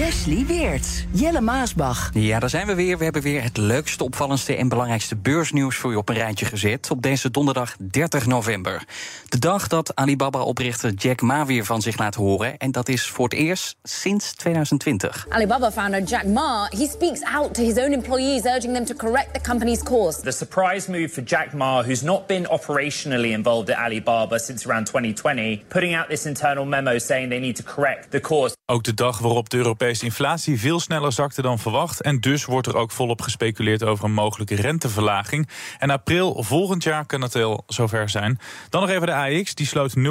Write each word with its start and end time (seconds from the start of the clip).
Wesley 0.00 0.46
Weert, 0.46 1.06
Jelle 1.10 1.40
Maasbach. 1.40 2.10
Ja, 2.12 2.38
daar 2.38 2.50
zijn 2.50 2.66
we 2.66 2.74
weer. 2.74 2.98
We 2.98 3.04
hebben 3.04 3.22
weer 3.22 3.42
het 3.42 3.56
leukste, 3.56 4.04
opvallendste 4.04 4.56
en 4.56 4.68
belangrijkste 4.68 5.16
beursnieuws 5.16 5.76
voor 5.76 5.90
je 5.90 5.96
op 5.96 6.08
een 6.08 6.14
rijtje 6.14 6.46
gezet. 6.46 6.90
Op 6.90 7.02
deze 7.02 7.30
donderdag 7.30 7.76
30 7.78 8.26
november. 8.26 8.84
De 9.28 9.38
dag 9.38 9.66
dat 9.66 9.94
Alibaba-oprichter 9.94 10.92
Jack 10.92 11.20
Ma 11.20 11.46
weer 11.46 11.64
van 11.64 11.82
zich 11.82 11.98
laat 11.98 12.14
horen. 12.14 12.56
En 12.56 12.70
dat 12.70 12.88
is 12.88 13.06
voor 13.06 13.24
het 13.24 13.34
eerst 13.34 13.76
sinds 13.82 14.32
2020. 14.34 15.26
Alibaba 15.28 15.72
founder 15.72 16.02
Jack 16.02 16.24
Ma, 16.24 16.68
he 16.70 16.86
speaks 16.86 17.22
out 17.22 17.54
to 17.54 17.62
his 17.62 17.76
own 17.76 17.92
employees, 17.92 18.44
urging 18.44 18.74
them 18.74 18.84
to 18.84 18.94
correct 18.94 19.34
the 19.34 19.40
company's 19.40 19.82
course. 19.82 20.20
The 20.20 20.30
surprise 20.30 20.90
move 20.90 21.08
for 21.08 21.22
Jack 21.22 21.52
Ma, 21.52 21.82
who's 21.82 22.02
not 22.02 22.26
been 22.26 22.46
operationally 22.50 23.30
involved 23.30 23.70
at 23.70 23.76
Alibaba 23.76 24.38
since 24.38 24.68
around 24.68 24.86
2020, 24.86 25.64
putting 25.68 25.94
out 25.94 26.08
this 26.08 26.24
internal 26.26 26.64
memo 26.64 26.98
saying 26.98 27.28
they 27.28 27.40
need 27.40 27.56
to 27.56 27.74
correct 27.74 28.10
the 28.10 28.20
course. 28.20 28.58
Ook 28.66 28.82
de 28.82 28.94
dag 28.94 29.18
waarop 29.18 29.48
de 29.48 29.56
Europese 29.56 29.88
inflatie 29.98 30.60
veel 30.60 30.80
sneller 30.80 31.12
zakte 31.12 31.42
dan 31.42 31.58
verwacht. 31.58 32.02
En 32.02 32.20
dus 32.20 32.44
wordt 32.44 32.66
er 32.66 32.76
ook 32.76 32.90
volop 32.90 33.22
gespeculeerd 33.22 33.82
over 33.82 34.04
een 34.04 34.12
mogelijke 34.12 34.54
renteverlaging. 34.54 35.48
En 35.78 35.90
april 35.90 36.42
volgend 36.42 36.82
jaar 36.82 37.06
kan 37.06 37.20
het 37.20 37.34
wel 37.34 37.64
zover 37.66 38.08
zijn. 38.08 38.38
Dan 38.68 38.80
nog 38.80 38.90
even 38.90 39.06
de 39.06 39.14
AX, 39.14 39.54
die 39.54 39.66
sloot 39.66 39.94
0,4% 39.96 40.02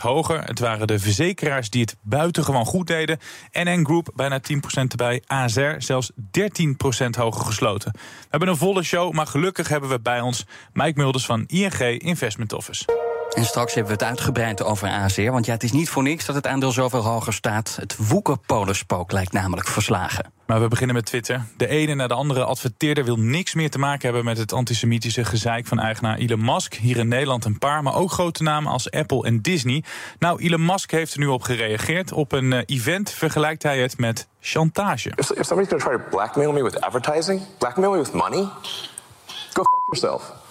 hoger. 0.00 0.44
Het 0.44 0.58
waren 0.58 0.86
de 0.86 0.98
verzekeraars 0.98 1.70
die 1.70 1.80
het 1.80 1.96
buitengewoon 2.02 2.64
goed 2.64 2.86
deden. 2.86 3.18
NN 3.52 3.84
Group 3.84 4.10
bijna 4.14 4.40
10% 4.52 4.56
erbij. 4.88 5.22
ASR 5.26 5.74
zelfs 5.78 6.10
13% 6.10 6.14
hoger 7.10 7.44
gesloten. 7.44 7.92
We 7.92 8.26
hebben 8.30 8.48
een 8.48 8.56
volle 8.56 8.82
show, 8.82 9.12
maar 9.12 9.26
gelukkig 9.26 9.68
hebben 9.68 9.90
we 9.90 10.00
bij 10.00 10.20
ons 10.20 10.46
Mike 10.72 11.00
Mulders 11.00 11.26
van 11.26 11.44
ING 11.46 11.80
Investment 11.80 12.52
Office. 12.52 13.07
En 13.38 13.44
straks 13.44 13.74
hebben 13.74 13.96
we 13.96 14.04
het 14.04 14.08
uitgebreid 14.08 14.62
over 14.64 14.88
ASR. 14.88 15.30
Want 15.30 15.46
ja, 15.46 15.52
het 15.52 15.62
is 15.62 15.72
niet 15.72 15.88
voor 15.88 16.02
niks 16.02 16.24
dat 16.24 16.34
het 16.34 16.46
aandeel 16.46 16.72
zoveel 16.72 17.04
hoger 17.04 17.32
staat. 17.32 17.76
Het 17.80 18.08
woekerpolisspook 18.08 19.12
lijkt 19.12 19.32
namelijk 19.32 19.68
verslagen. 19.68 20.32
Maar 20.46 20.60
we 20.60 20.68
beginnen 20.68 20.96
met 20.96 21.06
Twitter. 21.06 21.44
De 21.56 21.68
ene 21.68 21.94
na 21.94 22.06
de 22.06 22.14
andere 22.14 22.44
adverteerder 22.44 23.04
wil 23.04 23.16
niks 23.16 23.54
meer 23.54 23.70
te 23.70 23.78
maken 23.78 24.02
hebben 24.02 24.24
met 24.24 24.38
het 24.38 24.52
antisemitische 24.52 25.24
gezeik 25.24 25.66
van 25.66 25.78
eigenaar 25.78 26.16
Elon 26.16 26.44
Musk. 26.44 26.74
Hier 26.74 26.96
in 26.96 27.08
Nederland 27.08 27.44
een 27.44 27.58
paar, 27.58 27.82
maar 27.82 27.94
ook 27.94 28.10
grote 28.10 28.42
namen 28.42 28.72
als 28.72 28.90
Apple 28.90 29.24
en 29.24 29.42
Disney. 29.42 29.84
Nou, 30.18 30.42
Elon 30.42 30.64
Musk 30.64 30.90
heeft 30.90 31.12
er 31.12 31.18
nu 31.18 31.26
op 31.26 31.42
gereageerd. 31.42 32.12
Op 32.12 32.32
een 32.32 32.52
uh, 32.52 32.62
event 32.66 33.10
vergelijkt 33.10 33.62
hij 33.62 33.78
het 33.78 33.98
met 33.98 34.28
chantage. 34.40 35.12
If, 35.14 35.30
if 35.30 35.46
somebody's 35.46 35.68
going 35.68 35.82
to 35.82 35.88
try 35.88 35.96
to 35.96 36.02
blackmail 36.10 36.52
me 36.52 36.62
with 36.62 36.80
advertising, 36.80 37.42
blackmail 37.58 37.90
me 37.90 37.98
with 37.98 38.12
money, 38.12 38.48
go 39.52 39.62
f 39.62 40.00
yourself. 40.00 40.47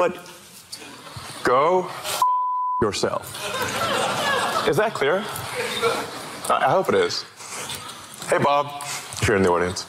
But 0.00 0.16
go 1.42 1.90
yourself. 2.80 3.36
Is 4.66 4.78
that 4.78 4.94
clear? 4.94 5.18
I 6.48 6.70
hope 6.70 6.88
it 6.88 6.94
is. 6.94 7.26
Hey, 8.30 8.38
Bob, 8.38 8.82
if 8.82 9.28
you're 9.28 9.36
in 9.36 9.42
the 9.42 9.50
audience. 9.50 9.84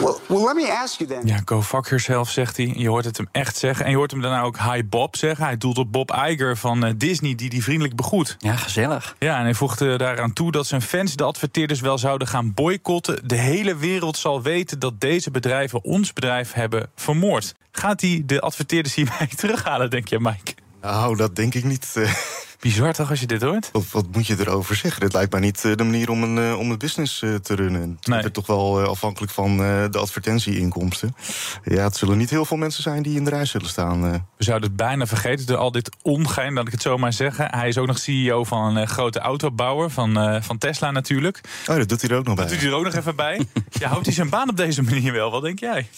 Well, 0.00 0.14
well, 0.26 0.44
let 0.44 0.54
me 0.54 0.72
ask 0.72 0.98
you 0.98 1.10
then. 1.10 1.26
Ja, 1.26 1.40
go 1.44 1.62
fuck 1.62 1.86
yourself, 1.86 2.30
zegt 2.30 2.56
hij. 2.56 2.72
Je 2.76 2.88
hoort 2.88 3.04
het 3.04 3.16
hem 3.16 3.28
echt 3.32 3.56
zeggen. 3.56 3.84
En 3.84 3.90
je 3.90 3.96
hoort 3.96 4.10
hem 4.10 4.20
daarna 4.20 4.42
ook 4.42 4.58
hi 4.58 4.84
Bob 4.84 5.16
zeggen. 5.16 5.44
Hij 5.44 5.56
doelt 5.56 5.78
op 5.78 5.92
Bob 5.92 6.10
Iger 6.10 6.56
van 6.56 6.86
uh, 6.86 6.92
Disney, 6.96 7.34
die 7.34 7.50
die 7.50 7.62
vriendelijk 7.62 7.96
begroet. 7.96 8.36
Ja, 8.38 8.56
gezellig. 8.56 9.16
Ja, 9.18 9.38
en 9.38 9.42
hij 9.42 9.54
voegde 9.54 9.98
daaraan 9.98 10.32
toe 10.32 10.52
dat 10.52 10.66
zijn 10.66 10.82
fans 10.82 11.16
de 11.16 11.24
adverteerders 11.24 11.80
wel 11.80 11.98
zouden 11.98 12.28
gaan 12.28 12.54
boycotten. 12.54 13.28
De 13.28 13.36
hele 13.36 13.76
wereld 13.76 14.16
zal 14.16 14.42
weten 14.42 14.78
dat 14.78 15.00
deze 15.00 15.30
bedrijven 15.30 15.84
ons 15.84 16.12
bedrijf 16.12 16.52
hebben 16.52 16.90
vermoord. 16.94 17.54
Gaat 17.72 18.00
hij 18.00 18.22
de 18.26 18.40
adverteerders 18.40 18.94
hiermee 18.94 19.28
terughalen, 19.36 19.90
denk 19.90 20.08
je, 20.08 20.20
Mike? 20.20 20.54
Nou, 20.86 21.16
dat 21.16 21.36
denk 21.36 21.54
ik 21.54 21.64
niet. 21.64 21.94
Uh... 21.98 22.12
Bizar 22.60 22.92
toch 22.92 23.10
als 23.10 23.20
je 23.20 23.26
dit 23.26 23.42
hoort? 23.42 23.68
Wat, 23.72 23.84
wat, 23.90 24.06
moet 24.12 24.26
je 24.26 24.36
erover 24.38 24.76
zeggen? 24.76 25.00
Dit 25.00 25.12
lijkt 25.12 25.32
mij 25.32 25.40
niet 25.40 25.62
de 25.62 25.84
manier 25.84 26.10
om 26.10 26.22
een, 26.22 26.56
om 26.56 26.70
een 26.70 26.78
business 26.78 27.18
te 27.18 27.54
runnen. 27.54 27.96
Het 28.00 28.06
nee. 28.06 28.22
is 28.22 28.30
toch 28.32 28.46
wel 28.46 28.80
afhankelijk 28.80 29.32
van 29.32 29.56
de 29.56 29.98
advertentieinkomsten. 29.98 31.16
Ja, 31.64 31.84
het 31.84 31.96
zullen 31.96 32.16
niet 32.16 32.30
heel 32.30 32.44
veel 32.44 32.56
mensen 32.56 32.82
zijn 32.82 33.02
die 33.02 33.16
in 33.16 33.24
de 33.24 33.30
rij 33.30 33.44
zullen 33.44 33.68
staan. 33.68 34.02
We 34.36 34.44
zouden 34.44 34.68
het 34.68 34.76
bijna 34.76 35.06
vergeten 35.06 35.46
door 35.46 35.56
al 35.56 35.70
dit 35.70 35.96
ongein, 36.02 36.54
dat 36.54 36.66
ik 36.66 36.72
het 36.72 36.82
zo 36.82 36.98
maar 36.98 37.12
zeggen. 37.12 37.48
Hij 37.50 37.68
is 37.68 37.78
ook 37.78 37.86
nog 37.86 37.98
CEO 37.98 38.44
van 38.44 38.76
een 38.76 38.88
grote 38.88 39.18
autobouwer, 39.18 39.90
van, 39.90 40.42
van 40.42 40.58
Tesla 40.58 40.90
natuurlijk. 40.90 41.40
Oh, 41.66 41.76
dat 41.76 41.88
doet 41.88 42.00
hij 42.00 42.10
er 42.10 42.16
ook 42.16 42.24
nog 42.24 42.34
bij. 42.34 42.44
Dat 42.44 42.52
doet 42.52 42.62
hij 42.62 42.70
er 42.70 42.76
ook 42.76 42.84
nog 42.84 42.94
even 42.94 43.16
bij. 43.16 43.46
ja, 43.80 43.88
houdt 43.88 44.06
hij 44.06 44.14
zijn 44.14 44.28
baan 44.28 44.48
op 44.48 44.56
deze 44.56 44.82
manier 44.82 45.12
wel? 45.12 45.30
Wat 45.30 45.42
denk 45.42 45.58
jij? 45.58 45.88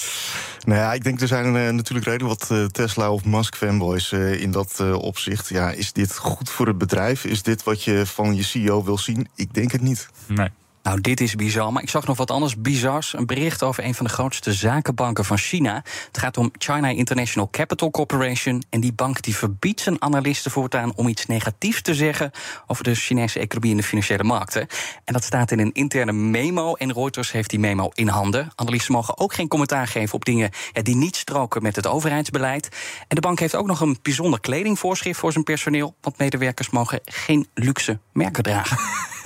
Nou 0.69 0.81
ja, 0.81 0.93
ik 0.93 1.05
denk 1.05 1.21
er 1.21 1.29
zijn 1.29 1.47
uh, 1.47 1.71
natuurlijk 1.71 2.06
redelijk 2.06 2.41
wat 2.41 2.51
uh, 2.51 2.65
Tesla 2.65 3.12
of 3.12 3.25
Musk 3.25 3.56
fanboys 3.56 4.12
uh, 4.12 4.41
in 4.41 4.51
dat 4.51 4.81
opzicht. 4.93 5.49
Ja, 5.49 5.71
is 5.71 5.93
dit 5.93 6.17
goed 6.17 6.51
voor 6.51 6.67
het 6.67 6.79
bedrijf? 6.79 7.25
Is 7.25 7.43
dit 7.43 7.62
wat 7.62 7.84
je 7.84 8.06
van 8.06 8.34
je 8.34 8.43
CEO 8.43 8.84
wil 8.84 8.99
zien? 8.99 9.29
Ik 9.34 9.55
denk 9.55 9.73
het 9.73 9.81
niet. 9.81 10.09
Nee. 10.27 10.49
Nou, 10.88 11.00
dit 11.00 11.21
is 11.21 11.34
bizar. 11.34 11.72
Maar 11.72 11.82
ik 11.82 11.91
zag 11.91 12.06
nog 12.06 12.16
wat 12.16 12.31
anders 12.31 12.60
bizars. 12.60 13.12
Een 13.12 13.26
bericht 13.26 13.62
over 13.62 13.84
een 13.84 13.94
van 13.94 14.06
de 14.06 14.12
grootste 14.12 14.53
zakenbanken 14.53 15.25
van 15.25 15.38
China. 15.38 15.82
Het 16.06 16.19
gaat 16.19 16.37
om 16.37 16.50
China 16.59 16.88
International 16.88 17.50
Capital 17.50 17.91
Corporation. 17.91 18.62
En 18.71 18.81
die 18.81 18.93
bank 18.93 19.22
die 19.22 19.37
verbiedt 19.37 19.81
zijn 19.81 20.03
analisten 20.03 20.50
voortaan 20.50 20.93
om 20.94 21.09
iets 21.09 21.26
negatiefs 21.26 21.82
te 21.82 21.94
zeggen 21.94 22.31
over 22.66 22.84
de 22.84 22.94
Chinese 22.94 23.38
economie 23.38 23.71
en 23.71 23.76
de 23.76 23.82
financiële 23.82 24.25
markten. 24.25 24.66
En 25.04 25.12
dat 25.12 25.25
staat 25.25 25.50
in 25.50 25.59
een 25.59 25.72
interne 25.72 26.12
memo. 26.12 26.75
En 26.75 26.93
Reuters 26.93 27.32
heeft 27.32 27.50
die 27.50 27.59
memo 27.59 27.91
in 27.94 28.09
handen. 28.09 28.50
Analisten 28.55 28.93
mogen 28.93 29.19
ook 29.19 29.34
geen 29.34 29.49
commentaar 29.49 29.87
geven 29.87 30.15
op 30.15 30.25
dingen 30.25 30.50
die 30.72 30.97
niet 30.97 31.16
stroken 31.16 31.62
met 31.62 31.76
het 31.76 31.87
overheidsbeleid. 31.87 32.69
En 32.99 33.15
de 33.15 33.20
bank 33.20 33.38
heeft 33.38 33.55
ook 33.55 33.66
nog 33.66 33.81
een 33.81 33.99
bijzonder 34.03 34.41
kledingvoorschrift 34.41 35.19
voor 35.19 35.32
zijn 35.32 35.44
personeel. 35.44 35.94
Want 36.00 36.19
medewerkers 36.19 36.70
mogen 36.70 37.00
geen 37.05 37.47
luxe 37.55 37.99
merken 38.12 38.43
dragen. 38.43 38.78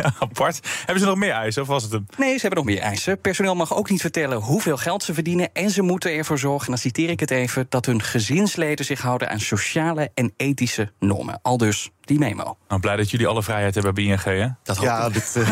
Apart. 0.19 0.61
Hebben 0.79 0.99
ze 0.99 1.07
nog 1.07 1.17
meer 1.17 1.33
eisen 1.33 1.63
of 1.63 1.69
was 1.69 1.83
het 1.83 1.93
hem? 1.93 2.07
Nee, 2.17 2.35
ze 2.35 2.41
hebben 2.41 2.65
nog 2.65 2.75
meer 2.75 2.83
eisen. 2.83 3.21
Personeel 3.21 3.55
mag 3.55 3.75
ook 3.75 3.91
niet 3.91 4.01
vertellen 4.01 4.39
hoeveel 4.39 4.77
geld 4.77 5.03
ze 5.03 5.15
verdienen. 5.15 5.53
En 5.53 5.71
ze 5.71 5.83
moeten 5.83 6.13
ervoor 6.13 6.39
zorgen, 6.39 6.65
en 6.65 6.73
dan 6.73 6.79
citeer 6.79 7.11
ik 7.11 7.21
het 7.21 7.31
even, 7.31 7.67
dat 7.69 7.87
hun 7.87 8.03
gezinsleden 8.03 8.85
zich 8.85 9.01
houden 9.01 9.31
aan 9.31 9.41
sociale 9.41 10.11
en 10.15 10.33
ethische 10.37 10.93
normen. 10.99 11.39
Al 11.43 11.57
dus 11.57 11.91
die 12.19 12.29
memo. 12.29 12.57
Nou, 12.69 12.81
blij 12.81 12.97
dat 12.97 13.11
jullie 13.11 13.27
alle 13.27 13.43
vrijheid 13.43 13.75
hebben 13.75 13.95
bij 13.95 14.05
ING, 14.05 14.23
hè? 14.23 14.49
Dat 14.63 14.77
hoop 14.77 14.87
ja, 14.87 15.07
ik. 15.07 15.13
dit, 15.13 15.35
uh, 15.37 15.49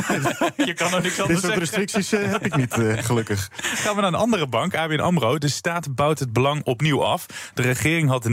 je 0.69 0.75
kan 0.75 0.94
er 0.94 1.03
niks 1.03 1.21
anders 1.21 1.41
dit 1.41 1.50
soort 1.50 1.59
restricties 1.59 2.12
uh, 2.12 2.31
heb 2.31 2.44
ik 2.44 2.56
niet, 2.56 2.78
uh, 2.78 3.03
gelukkig. 3.03 3.48
Gaan 3.53 3.94
we 3.94 4.00
naar 4.00 4.12
een 4.12 4.19
andere 4.19 4.47
bank, 4.47 4.75
ABN 4.75 5.00
AMRO. 5.00 5.38
De 5.38 5.48
staat 5.48 5.94
bouwt 5.94 6.19
het 6.19 6.32
belang 6.32 6.65
opnieuw 6.65 7.04
af. 7.04 7.26
De 7.54 7.62
regering 7.62 8.09
had 8.09 8.28
49,5% 8.28 8.32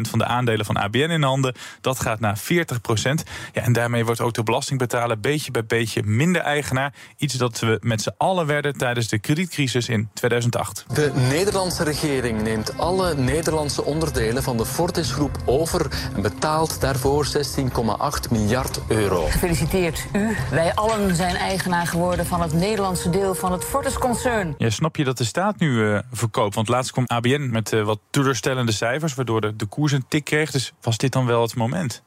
van 0.00 0.18
de 0.18 0.24
aandelen 0.24 0.66
van 0.66 0.76
ABN 0.76 0.98
in 0.98 1.22
handen. 1.22 1.54
Dat 1.80 2.00
gaat 2.00 2.20
naar 2.20 2.38
40%. 2.38 2.42
Ja, 3.52 3.62
en 3.62 3.72
daarmee 3.72 4.04
wordt 4.04 4.20
ook 4.20 4.34
de 4.34 4.42
belastingbetaler 4.42 5.20
beetje 5.20 5.50
bij 5.50 5.64
beetje 5.64 6.02
minder 6.02 6.42
eigenaar. 6.42 6.94
Iets 7.16 7.34
dat 7.34 7.58
we 7.58 7.78
met 7.80 8.02
z'n 8.02 8.14
allen 8.16 8.46
werden 8.46 8.76
tijdens 8.76 9.08
de 9.08 9.18
kredietcrisis 9.18 9.88
in 9.88 10.08
2008. 10.14 10.84
De 10.92 11.12
Nederlandse 11.14 11.84
regering 11.84 12.42
neemt 12.42 12.78
alle 12.78 13.14
Nederlandse 13.14 13.84
onderdelen 13.84 14.42
van 14.42 14.56
de 14.56 14.66
Fortis 14.66 15.12
groep 15.12 15.38
over 15.44 15.86
en 16.14 16.22
betaalt 16.22 16.80
daarvoor 16.80 17.09
voor 17.10 17.26
16,8 17.26 18.30
miljard 18.30 18.80
euro. 18.88 19.26
Gefeliciteerd 19.26 20.06
u. 20.12 20.36
Wij 20.50 20.74
allen 20.74 21.16
zijn 21.16 21.36
eigenaar 21.36 21.86
geworden 21.86 22.26
van 22.26 22.40
het 22.40 22.52
Nederlandse 22.52 23.10
deel 23.10 23.34
van 23.34 23.52
het 23.52 23.64
Fortis-concern. 23.64 24.54
Ja, 24.58 24.70
snap 24.70 24.96
je 24.96 25.04
dat 25.04 25.18
de 25.18 25.24
staat 25.24 25.58
nu 25.58 25.70
uh, 25.70 25.98
verkoopt? 26.12 26.54
Want 26.54 26.68
laatst 26.68 26.92
kwam 26.92 27.04
ABN 27.06 27.48
met 27.50 27.72
uh, 27.72 27.84
wat 27.84 27.98
teleurstellende 28.10 28.72
cijfers... 28.72 29.14
waardoor 29.14 29.40
de, 29.40 29.56
de 29.56 29.66
koers 29.66 29.92
een 29.92 30.04
tik 30.08 30.24
kreeg. 30.24 30.50
Dus 30.50 30.72
was 30.80 30.96
dit 30.96 31.12
dan 31.12 31.26
wel 31.26 31.42
het 31.42 31.54
moment? 31.56 32.02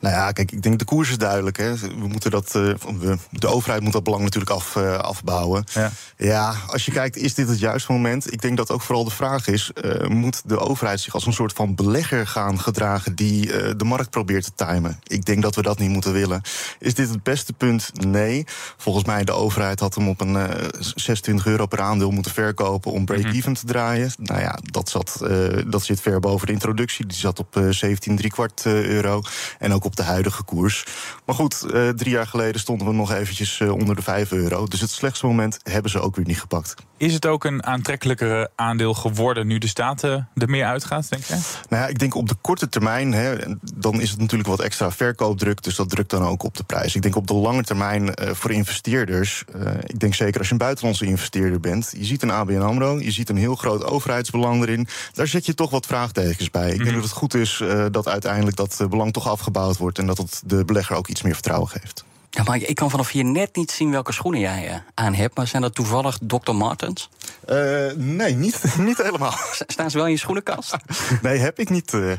Nou 0.00 0.14
ja, 0.14 0.32
kijk, 0.32 0.52
ik 0.52 0.62
denk 0.62 0.78
de 0.78 0.84
koers 0.84 1.10
is 1.10 1.18
duidelijk. 1.18 1.56
Hè. 1.56 1.76
We 1.76 2.08
moeten 2.08 2.30
dat, 2.30 2.52
we, 2.52 3.16
de 3.30 3.46
overheid 3.46 3.82
moet 3.82 3.92
dat 3.92 4.04
belang 4.04 4.22
natuurlijk 4.22 4.52
af, 4.52 4.76
afbouwen. 4.76 5.64
Ja. 5.72 5.90
ja, 6.16 6.54
als 6.66 6.84
je 6.84 6.92
kijkt, 6.92 7.16
is 7.16 7.34
dit 7.34 7.48
het 7.48 7.58
juiste 7.58 7.92
moment? 7.92 8.32
Ik 8.32 8.42
denk 8.42 8.56
dat 8.56 8.70
ook 8.70 8.82
vooral 8.82 9.04
de 9.04 9.10
vraag 9.10 9.46
is: 9.46 9.70
moet 10.08 10.42
de 10.44 10.58
overheid 10.58 11.00
zich 11.00 11.14
als 11.14 11.26
een 11.26 11.32
soort 11.32 11.52
van 11.52 11.74
belegger 11.74 12.26
gaan 12.26 12.60
gedragen 12.60 13.14
die 13.14 13.46
de 13.76 13.84
markt 13.84 14.10
probeert 14.10 14.44
te 14.44 14.66
timen? 14.66 14.98
Ik 15.06 15.24
denk 15.24 15.42
dat 15.42 15.54
we 15.54 15.62
dat 15.62 15.78
niet 15.78 15.90
moeten 15.90 16.12
willen. 16.12 16.42
Is 16.78 16.94
dit 16.94 17.08
het 17.08 17.22
beste 17.22 17.52
punt? 17.52 17.90
Nee. 18.06 18.46
Volgens 18.76 19.04
mij 19.04 19.24
de 19.24 19.32
overheid 19.32 19.80
had 19.80 19.94
hem 19.94 20.08
op 20.08 20.20
een 20.20 20.48
26 20.94 21.46
euro 21.46 21.66
per 21.66 21.80
aandeel 21.80 22.10
moeten 22.10 22.32
verkopen 22.32 22.92
om 22.92 23.04
break-even 23.04 23.52
mhm. 23.52 23.60
te 23.60 23.66
draaien. 23.66 24.12
Nou 24.16 24.40
ja, 24.40 24.58
dat, 24.62 24.88
zat, 24.88 25.20
dat 25.66 25.84
zit 25.84 26.00
ver 26.00 26.20
boven 26.20 26.46
de 26.46 26.52
introductie. 26.52 27.06
Die 27.06 27.18
zat 27.18 27.38
op 27.38 27.60
17 27.70 28.16
3 28.16 28.30
kwart 28.30 28.62
euro. 28.64 29.22
En 29.58 29.72
ook 29.72 29.84
op 29.84 29.96
de 29.96 30.02
huidige 30.02 30.42
koers. 30.42 30.84
Maar 31.24 31.34
goed, 31.34 31.64
uh, 31.66 31.88
drie 31.88 32.10
jaar 32.10 32.26
geleden 32.26 32.60
stonden 32.60 32.86
we 32.86 32.92
nog 32.92 33.12
eventjes 33.12 33.58
uh, 33.60 33.72
onder 33.72 33.96
de 33.96 34.02
5 34.02 34.32
euro. 34.32 34.66
Dus 34.66 34.80
het 34.80 34.90
slechtste 34.90 35.26
moment 35.26 35.58
hebben 35.62 35.90
ze 35.90 36.00
ook 36.00 36.16
weer 36.16 36.26
niet 36.26 36.40
gepakt. 36.40 36.74
Is 36.96 37.14
het 37.14 37.26
ook 37.26 37.44
een 37.44 37.64
aantrekkelijkere 37.64 38.50
aandeel 38.54 38.94
geworden 38.94 39.46
nu 39.46 39.58
de 39.58 39.66
staten 39.66 40.28
er 40.34 40.50
meer 40.50 40.64
uitgaat, 40.64 41.10
denk 41.10 41.24
je? 41.24 41.34
Nou 41.68 41.82
ja, 41.82 41.86
ik 41.86 41.98
denk 41.98 42.14
op 42.14 42.28
de 42.28 42.34
korte 42.40 42.68
termijn, 42.68 43.12
hè, 43.12 43.36
dan 43.74 44.00
is 44.00 44.10
het 44.10 44.20
natuurlijk 44.20 44.48
wat 44.48 44.60
extra 44.60 44.90
verkoopdruk. 44.90 45.62
Dus 45.62 45.76
dat 45.76 45.90
drukt 45.90 46.10
dan 46.10 46.22
ook 46.22 46.42
op 46.42 46.56
de 46.56 46.64
prijs. 46.64 46.94
Ik 46.94 47.02
denk 47.02 47.16
op 47.16 47.26
de 47.26 47.34
lange 47.34 47.62
termijn 47.62 48.02
uh, 48.02 48.30
voor 48.30 48.50
investeerders. 48.50 49.44
ik 49.86 49.98
denk 49.98 50.14
zeker 50.14 50.38
als 50.38 50.46
je 50.46 50.52
een 50.52 50.58
buitenlandse 50.58 51.04
investeerder 51.06 51.60
bent. 51.60 51.92
Je 51.96 52.04
ziet 52.04 52.22
een 52.22 52.30
ABN 52.30 52.60
AMRO, 52.60 52.98
je 53.00 53.10
ziet 53.10 53.28
een 53.28 53.36
heel 53.36 53.54
groot 53.54 53.84
overheidsbelang 53.84 54.62
erin. 54.62 54.88
Daar 55.12 55.26
zet 55.26 55.46
je 55.46 55.54
toch 55.54 55.70
wat 55.70 55.86
vraagtekens 55.86 56.50
bij. 56.50 56.70
Ik 56.70 56.76
denk 56.76 56.84
mhm. 56.84 56.94
dat 56.94 57.04
het 57.04 57.12
goed 57.12 57.34
is 57.34 57.62
dat 57.90 58.08
uiteindelijk 58.08 58.56
dat 58.56 58.86
belang 58.90 59.12
toch 59.12 59.28
afgebouwd 59.44 59.76
wordt 59.76 59.98
en 59.98 60.06
dat 60.06 60.18
het 60.18 60.42
de 60.46 60.64
belegger 60.64 60.96
ook 60.96 61.08
iets 61.08 61.22
meer 61.22 61.32
vertrouwen 61.34 61.68
geeft. 61.68 62.04
Ja, 62.30 62.42
maar 62.42 62.56
ik 62.56 62.74
kan 62.74 62.90
vanaf 62.90 63.10
hier 63.10 63.24
net 63.24 63.56
niet 63.56 63.70
zien 63.70 63.90
welke 63.90 64.12
schoenen 64.12 64.40
jij 64.40 64.68
uh, 64.68 64.76
aan 64.94 65.14
hebt. 65.14 65.36
Maar 65.36 65.46
zijn 65.46 65.62
dat 65.62 65.74
toevallig 65.74 66.18
Dr. 66.22 66.52
Martens? 66.52 67.10
Uh, 67.48 67.92
nee, 67.96 68.34
niet, 68.34 68.62
niet 68.78 69.02
helemaal. 69.02 69.34
Staan 69.66 69.90
ze 69.90 69.96
wel 69.96 70.06
in 70.06 70.12
je 70.12 70.18
schoenenkast? 70.18 70.76
nee, 71.22 71.38
heb 71.38 71.58
ik 71.58 71.68
niet. 71.68 71.92
Uh, 71.92 72.12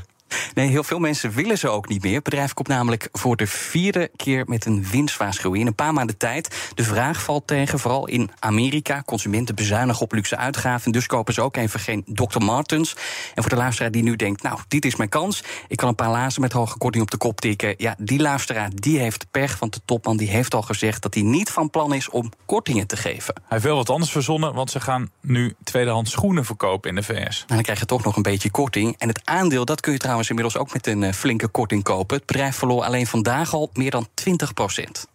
Nee, 0.54 0.69
heel 0.69 0.83
veel 0.83 1.00
mensen 1.00 1.31
willen 1.31 1.57
ze 1.57 1.69
ook 1.69 1.88
niet 1.88 2.04
meer. 2.04 2.13
Het 2.13 2.24
bedrijf 2.24 2.54
komt 2.54 2.68
namelijk 2.68 3.10
voor 3.12 3.36
de 3.36 3.48
vierde 3.48 4.12
keer 4.16 4.44
met 4.48 4.66
een 4.66 4.88
winstwaarschuwing. 4.92 5.62
In 5.62 5.68
een 5.68 5.75
paar 5.75 5.94
maanden 5.94 6.18
tijd. 6.18 6.72
De 6.75 6.83
vraag 6.83 7.24
valt 7.24 7.48
tegen, 7.48 7.80
vooral 7.80 8.07
in 8.07 8.30
Amerika. 8.39 9.04
Consumenten 9.06 9.56
bezuinigen 9.56 10.01
op 10.01 10.12
luxe 10.12 10.38
uitgaven. 10.38 10.92
Dus 10.92 11.06
kopen 11.06 11.33
ze 11.33 11.42
ook 11.42 11.57
even 11.57 11.80
geen 11.80 12.04
Dr. 12.06 12.44
Martens. 12.44 12.95
En 13.36 13.42
voor 13.42 13.51
de 13.51 13.57
luisteraar 13.57 13.92
die 13.92 14.04
nu 14.04 14.16
denkt, 14.16 14.42
nou, 14.42 14.60
dit 14.68 14.86
is 14.86 14.95
mijn 14.95 15.10
kans. 15.10 15.44
Ik 15.68 15.77
kan 15.77 15.89
een 15.89 15.95
paar 15.95 16.10
lazen 16.10 16.42
met 16.42 16.51
hoge 16.51 16.77
korting 16.77 17.04
op 17.04 17.12
de 17.12 17.18
kop 17.18 17.42
tikken. 17.42 17.74
Ja, 17.77 17.95
die 18.00 18.22
luisteraar 18.22 18.69
die 18.74 19.00
heeft 19.00 19.25
pech, 19.31 19.60
want 19.60 19.74
de 19.74 19.81
topman 19.86 20.18
die 20.18 20.30
heeft 20.30 20.54
al 20.54 20.62
gezegd... 20.62 21.01
dat 21.01 21.13
hij 21.13 21.24
niet 21.24 21.50
van 21.50 21.69
plan 21.69 21.94
is 21.94 22.10
om 22.10 22.31
kortingen 22.45 22.88
te 22.88 22.98
geven. 22.98 23.33
Hij 23.36 23.44
heeft 23.48 23.63
wel 23.63 23.75
wat 23.75 23.89
anders 23.89 24.12
verzonnen, 24.12 24.54
want 24.54 24.72
ze 24.72 24.80
gaan 24.80 25.10
nu 25.22 25.56
tweedehands 25.63 26.12
schoenen 26.12 26.45
verkopen 26.45 26.89
in 26.89 26.95
de 26.95 27.04
VS. 27.04 27.39
En 27.48 27.56
dan 27.56 27.63
krijg 27.63 27.80
je 27.80 27.86
toch 27.86 28.04
nog 28.04 28.16
een 28.16 28.22
beetje 28.22 28.51
korting. 28.51 28.95
En 28.98 29.07
het 29.07 29.22
aandeel, 29.24 29.66
dat 29.66 29.81
kun 29.81 29.92
je 29.92 29.98
trouwens 29.98 30.14
inmiddels 30.19 30.57
ook 30.57 30.73
met 30.73 30.88
een 30.88 31.03
eh, 31.03 31.13
flinke 31.13 31.47
korting 31.47 31.83
kopen. 31.83 32.17
Het 32.17 32.25
bedrijf 32.25 32.56
verloor 32.56 32.83
alleen 32.83 33.07
vandaag 33.07 33.53
al 33.53 33.69
meer 33.73 33.91
dan 33.91 34.07
20 34.13 34.53
procent. 34.53 35.07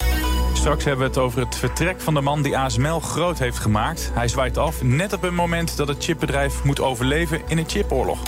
Straks 0.52 0.84
hebben 0.84 1.04
we 1.04 1.10
het 1.10 1.18
over 1.18 1.40
het 1.40 1.56
vertrek 1.56 2.00
van 2.00 2.14
de 2.14 2.20
man 2.20 2.42
die 2.42 2.58
ASML 2.58 3.00
groot 3.00 3.38
heeft 3.38 3.58
gemaakt. 3.58 4.10
Hij 4.14 4.28
zwaait 4.28 4.58
af 4.58 4.82
net 4.82 5.12
op 5.12 5.22
het 5.22 5.32
moment 5.32 5.76
dat 5.76 5.88
het 5.88 6.04
chipbedrijf 6.04 6.64
moet 6.64 6.80
overleven 6.80 7.40
in 7.46 7.58
een 7.58 7.68
chipoorlog. 7.68 8.18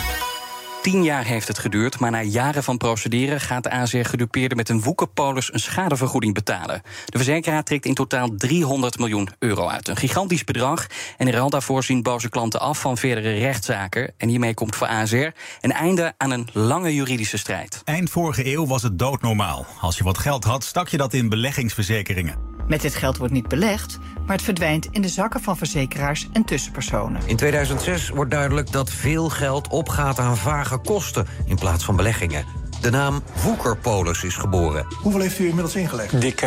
Tien 0.82 1.02
jaar 1.02 1.24
heeft 1.24 1.48
het 1.48 1.58
geduurd, 1.58 1.98
maar 1.98 2.10
na 2.10 2.22
jaren 2.22 2.62
van 2.62 2.76
procederen 2.76 3.40
gaat 3.40 3.62
de 3.62 3.70
AZR 3.70 3.96
gedupeerde 3.96 4.54
met 4.54 4.68
een 4.68 4.82
woekerpolis 4.82 5.52
een 5.52 5.60
schadevergoeding 5.60 6.34
betalen. 6.34 6.82
De 7.06 7.16
verzekeraar 7.16 7.62
trekt 7.62 7.86
in 7.86 7.94
totaal 7.94 8.28
300 8.36 8.98
miljoen 8.98 9.28
euro 9.38 9.68
uit. 9.68 9.88
Een 9.88 9.96
gigantisch 9.96 10.44
bedrag. 10.44 10.86
En 11.18 11.26
in 11.26 11.32
ruil 11.32 11.50
daarvoor 11.50 11.84
zien 11.84 12.02
boze 12.02 12.28
klanten 12.28 12.60
af 12.60 12.80
van 12.80 12.96
verdere 12.96 13.38
rechtszaken. 13.38 14.12
En 14.16 14.28
hiermee 14.28 14.54
komt 14.54 14.76
voor 14.76 14.86
AZR 14.86 15.28
een 15.60 15.72
einde 15.72 16.14
aan 16.16 16.30
een 16.30 16.48
lange 16.52 16.94
juridische 16.94 17.36
strijd. 17.36 17.80
Eind 17.84 18.10
vorige 18.10 18.46
eeuw 18.46 18.66
was 18.66 18.82
het 18.82 18.98
doodnormaal. 18.98 19.66
Als 19.80 19.98
je 19.98 20.04
wat 20.04 20.18
geld 20.18 20.44
had, 20.44 20.64
stak 20.64 20.88
je 20.88 20.96
dat 20.96 21.14
in 21.14 21.28
beleggingsverzekeringen. 21.28 22.51
Met 22.72 22.80
dit 22.80 22.94
geld 22.94 23.16
wordt 23.16 23.32
niet 23.32 23.48
belegd, 23.48 23.98
maar 24.26 24.36
het 24.36 24.44
verdwijnt 24.44 24.88
in 24.90 25.02
de 25.02 25.08
zakken 25.08 25.40
van 25.40 25.56
verzekeraars 25.56 26.28
en 26.32 26.44
tussenpersonen. 26.44 27.22
In 27.26 27.36
2006 27.36 28.08
wordt 28.08 28.30
duidelijk 28.30 28.72
dat 28.72 28.90
veel 28.90 29.28
geld 29.28 29.68
opgaat 29.68 30.18
aan 30.18 30.36
vage 30.36 30.78
kosten 30.78 31.26
in 31.44 31.56
plaats 31.56 31.84
van 31.84 31.96
beleggingen. 31.96 32.61
De 32.82 32.90
naam 32.90 33.22
Woekerpolis 33.42 34.22
is 34.22 34.34
geboren. 34.34 34.86
Hoeveel 35.00 35.20
heeft 35.20 35.38
u 35.38 35.46
inmiddels 35.46 35.74
ingelegd? 35.74 36.20
Dik 36.20 36.40
18.500 36.40 36.46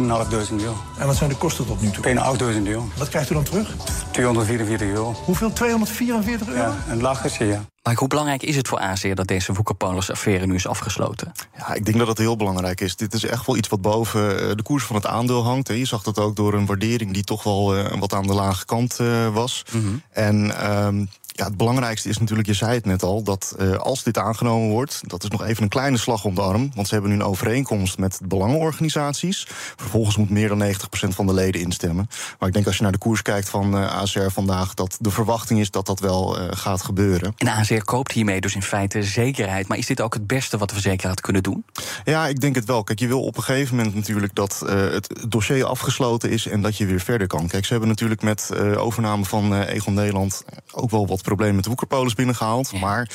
euro. 0.00 0.76
En 0.98 1.06
wat 1.06 1.16
zijn 1.16 1.30
de 1.30 1.36
kosten 1.36 1.66
tot 1.66 1.80
nu 1.80 1.90
toe? 1.90 2.02
Bijna 2.02 2.34
8.000 2.38 2.62
euro. 2.64 2.88
Wat 2.96 3.08
krijgt 3.08 3.30
u 3.30 3.34
dan 3.34 3.42
terug? 3.42 3.74
244 4.10 4.88
euro. 4.88 5.14
Hoeveel? 5.24 5.52
244 5.52 6.48
euro? 6.48 6.60
Ja, 6.60 6.76
een 6.88 7.00
lachertje, 7.00 7.44
ja. 7.44 7.64
Maar 7.82 7.94
hoe 7.94 8.08
belangrijk 8.08 8.42
is 8.42 8.56
het 8.56 8.68
voor 8.68 8.78
ASR 8.78 9.14
dat 9.14 9.26
deze 9.26 9.52
Woekerpolis-affaire 9.52 10.46
nu 10.46 10.54
is 10.54 10.66
afgesloten? 10.66 11.32
Ja, 11.56 11.74
ik 11.74 11.84
denk 11.84 11.98
dat 11.98 12.08
het 12.08 12.18
heel 12.18 12.36
belangrijk 12.36 12.80
is. 12.80 12.96
Dit 12.96 13.14
is 13.14 13.24
echt 13.24 13.46
wel 13.46 13.56
iets 13.56 13.68
wat 13.68 13.80
boven 13.80 14.40
eh, 14.40 14.56
de 14.56 14.62
koers 14.62 14.84
van 14.84 14.96
het 14.96 15.06
aandeel 15.06 15.44
hangt. 15.44 15.68
Je 15.68 15.84
zag 15.84 16.02
dat 16.02 16.18
ook 16.18 16.36
door 16.36 16.54
een 16.54 16.66
waardering 16.66 17.12
die 17.12 17.24
toch 17.24 17.42
wel 17.42 17.76
eh, 17.76 17.98
wat 17.98 18.12
aan 18.12 18.26
de 18.26 18.34
lage 18.34 18.64
kant 18.64 19.00
eh, 19.00 19.34
was. 19.34 19.64
Mhm. 19.72 19.86
En 20.10 20.58
ehm, 20.58 21.04
ja, 21.36 21.44
het 21.44 21.56
belangrijkste 21.56 22.08
is 22.08 22.18
natuurlijk, 22.18 22.48
je 22.48 22.54
zei 22.54 22.74
het 22.74 22.84
net 22.84 23.02
al, 23.02 23.22
dat 23.22 23.56
uh, 23.60 23.76
als 23.76 24.02
dit 24.02 24.18
aangenomen 24.18 24.68
wordt, 24.68 25.00
dat 25.06 25.22
is 25.22 25.30
nog 25.30 25.44
even 25.44 25.62
een 25.62 25.68
kleine 25.68 25.96
slag 25.96 26.24
om 26.24 26.34
de 26.34 26.40
arm. 26.40 26.70
Want 26.74 26.88
ze 26.88 26.94
hebben 26.94 27.12
nu 27.12 27.16
een 27.16 27.24
overeenkomst 27.24 27.98
met 27.98 28.20
belangenorganisaties. 28.24 29.46
Vervolgens 29.76 30.16
moet 30.16 30.30
meer 30.30 30.48
dan 30.48 30.62
90% 30.62 30.68
van 31.08 31.26
de 31.26 31.32
leden 31.32 31.60
instemmen. 31.60 32.08
Maar 32.38 32.48
ik 32.48 32.54
denk 32.54 32.66
als 32.66 32.76
je 32.76 32.82
naar 32.82 32.92
de 32.92 32.98
koers 32.98 33.22
kijkt 33.22 33.48
van 33.48 33.76
uh, 33.76 33.96
ASR 33.96 34.28
vandaag, 34.28 34.74
dat 34.74 34.96
de 35.00 35.10
verwachting 35.10 35.60
is 35.60 35.70
dat 35.70 35.86
dat 35.86 36.00
wel 36.00 36.40
uh, 36.40 36.48
gaat 36.50 36.82
gebeuren. 36.82 37.32
En 37.36 37.48
ASR 37.48 37.74
koopt 37.74 38.12
hiermee 38.12 38.40
dus 38.40 38.54
in 38.54 38.62
feite 38.62 39.02
zekerheid. 39.02 39.68
Maar 39.68 39.78
is 39.78 39.86
dit 39.86 40.00
ook 40.00 40.14
het 40.14 40.26
beste 40.26 40.58
wat 40.58 40.68
de 40.68 40.74
verzekeraar 40.74 41.10
had 41.10 41.20
kunnen 41.20 41.42
doen? 41.42 41.64
Ja, 42.04 42.26
ik 42.26 42.40
denk 42.40 42.54
het 42.54 42.64
wel. 42.64 42.84
Kijk, 42.84 42.98
je 42.98 43.06
wil 43.06 43.22
op 43.22 43.36
een 43.36 43.42
gegeven 43.42 43.76
moment 43.76 43.94
natuurlijk 43.94 44.34
dat 44.34 44.62
het 44.66 45.24
dossier 45.28 45.64
afgesloten 45.64 46.30
is 46.30 46.46
en 46.46 46.62
dat 46.62 46.76
je 46.76 46.86
weer 46.86 47.00
verder 47.00 47.26
kan. 47.26 47.46
Kijk, 47.46 47.64
ze 47.64 47.70
hebben 47.70 47.88
natuurlijk 47.88 48.22
met 48.22 48.50
overname 48.76 49.24
van 49.24 49.62
Egon 49.62 49.94
Nederland 49.94 50.44
ook 50.72 50.90
wel 50.90 51.06
wat 51.06 51.22
probleem 51.26 51.54
met 51.54 51.62
de 51.62 51.68
woekerpolis 51.68 52.14
binnengehaald. 52.14 52.72
Maar 52.72 53.10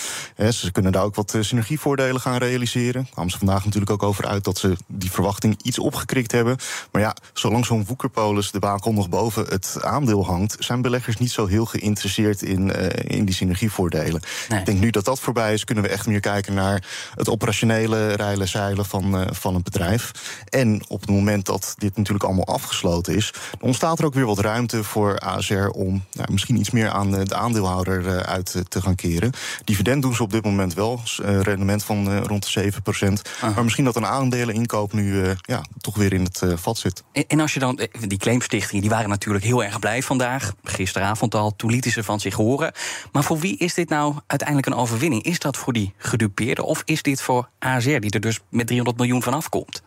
ze 0.49 0.71
kunnen 0.71 0.91
daar 0.91 1.03
ook 1.03 1.15
wat 1.15 1.33
uh, 1.33 1.41
synergievoordelen 1.41 2.21
gaan 2.21 2.37
realiseren. 2.37 3.01
Daar 3.03 3.11
kwamen 3.11 3.31
ze 3.31 3.37
vandaag 3.37 3.65
natuurlijk 3.65 3.91
ook 3.91 4.03
over 4.03 4.25
uit 4.25 4.43
dat 4.43 4.57
ze 4.57 4.75
die 4.87 5.11
verwachting 5.11 5.59
iets 5.63 5.79
opgekrikt 5.79 6.31
hebben. 6.31 6.57
Maar 6.91 7.01
ja, 7.01 7.15
zolang 7.33 7.65
zo'n 7.65 7.85
woekerpolis 7.85 8.51
de 8.51 8.59
bakel 8.59 8.93
nog 8.93 9.09
boven 9.09 9.45
het 9.45 9.77
aandeel 9.81 10.25
hangt, 10.25 10.55
zijn 10.59 10.81
beleggers 10.81 11.17
niet 11.17 11.31
zo 11.31 11.45
heel 11.45 11.65
geïnteresseerd 11.65 12.41
in, 12.41 12.67
uh, 12.67 13.17
in 13.17 13.25
die 13.25 13.35
synergievoordelen. 13.35 14.21
Ik 14.49 14.65
denk 14.65 14.79
nu 14.79 14.89
dat 14.89 15.05
dat 15.05 15.19
voorbij 15.19 15.53
is, 15.53 15.63
kunnen 15.63 15.83
we 15.83 15.89
echt 15.89 16.07
meer 16.07 16.19
kijken 16.19 16.53
naar 16.53 16.83
het 17.15 17.29
operationele 17.29 18.13
rijlen 18.13 18.47
zeilen 18.47 18.85
van, 18.85 19.15
uh, 19.15 19.27
van 19.31 19.55
een 19.55 19.63
bedrijf. 19.63 20.11
En 20.49 20.81
op 20.87 21.01
het 21.01 21.09
moment 21.09 21.45
dat 21.45 21.73
dit 21.77 21.97
natuurlijk 21.97 22.25
allemaal 22.25 22.47
afgesloten 22.47 23.15
is, 23.15 23.33
dan 23.51 23.67
ontstaat 23.67 23.99
er 23.99 24.05
ook 24.05 24.13
weer 24.13 24.25
wat 24.25 24.39
ruimte 24.39 24.83
voor 24.83 25.19
ASR 25.19 25.67
om 25.67 26.03
nou, 26.13 26.31
misschien 26.31 26.59
iets 26.59 26.71
meer 26.71 26.89
aan 26.89 27.11
de 27.11 27.35
aandeelhouder 27.35 28.00
uh, 28.05 28.17
uit 28.17 28.63
te 28.67 28.81
gaan 28.81 28.95
keren. 28.95 29.31
Dividend 29.63 30.01
doen 30.01 30.15
ze 30.15 30.23
op 30.23 30.31
dit 30.31 30.43
moment 30.43 30.73
wel, 30.73 31.01
uh, 31.21 31.41
rendement 31.41 31.83
van 31.83 32.17
rond 32.17 32.43
de 32.43 32.49
7 32.49 32.81
procent. 32.81 33.21
Maar 33.41 33.63
misschien 33.63 33.85
dat 33.85 33.95
een 33.95 34.05
aandeleninkoop 34.05 34.93
nu 34.93 35.23
ja, 35.41 35.61
toch 35.77 35.95
weer 35.95 36.13
in 36.13 36.23
het 36.23 36.41
vat 36.55 36.77
zit. 36.77 37.03
En, 37.11 37.23
en, 37.27 37.39
als 37.39 37.53
je 37.53 37.59
dan, 37.59 37.79
die 38.07 38.17
claimstichtingen, 38.17 38.81
die 38.81 38.89
waren 38.89 39.09
natuurlijk 39.09 39.45
heel 39.45 39.63
erg 39.63 39.79
blij 39.79 40.03
vandaag. 40.03 40.53
Gisteravond 40.63 41.35
al, 41.35 41.55
toen 41.55 41.71
lieten 41.71 41.91
ze 41.91 42.03
van 42.03 42.19
zich 42.19 42.33
horen. 42.33 42.73
Maar 43.11 43.23
voor 43.23 43.39
wie 43.39 43.57
is 43.57 43.73
dit 43.73 43.89
nou 43.89 44.15
uiteindelijk 44.27 44.67
een 44.67 44.75
overwinning? 44.81 45.23
Is 45.23 45.39
dat 45.39 45.57
voor 45.57 45.73
die 45.73 45.93
gedupeerden 45.97 46.65
of 46.65 46.81
is 46.85 47.01
dit 47.01 47.21
voor 47.21 47.49
ASR, 47.59 47.99
die 47.99 48.11
er 48.11 48.19
dus 48.19 48.39
met 48.49 48.67
300 48.67 48.97
miljoen 48.97 49.23
van 49.23 49.33
afkomt? 49.33 49.83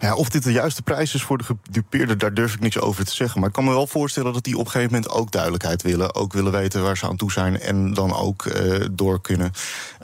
Ja, 0.00 0.14
of 0.14 0.28
dit 0.28 0.42
de 0.42 0.52
juiste 0.52 0.82
prijs 0.82 1.14
is 1.14 1.22
voor 1.22 1.38
de 1.38 1.44
gedupeerde, 1.44 2.16
daar 2.16 2.34
durf 2.34 2.54
ik 2.54 2.60
niks 2.60 2.78
over 2.78 3.04
te 3.04 3.14
zeggen. 3.14 3.40
Maar 3.40 3.48
ik 3.48 3.54
kan 3.54 3.64
me 3.64 3.70
wel 3.70 3.86
voorstellen 3.86 4.32
dat 4.32 4.44
die 4.44 4.58
op 4.58 4.64
een 4.64 4.70
gegeven 4.70 4.94
moment 4.94 5.12
ook 5.12 5.30
duidelijkheid 5.30 5.82
willen. 5.82 6.14
Ook 6.14 6.32
willen 6.32 6.52
weten 6.52 6.82
waar 6.82 6.96
ze 6.96 7.06
aan 7.06 7.16
toe 7.16 7.32
zijn 7.32 7.60
en 7.60 7.94
dan 7.94 8.14
ook 8.14 8.44
uh, 8.44 8.84
door 8.92 9.20
kunnen. 9.20 9.52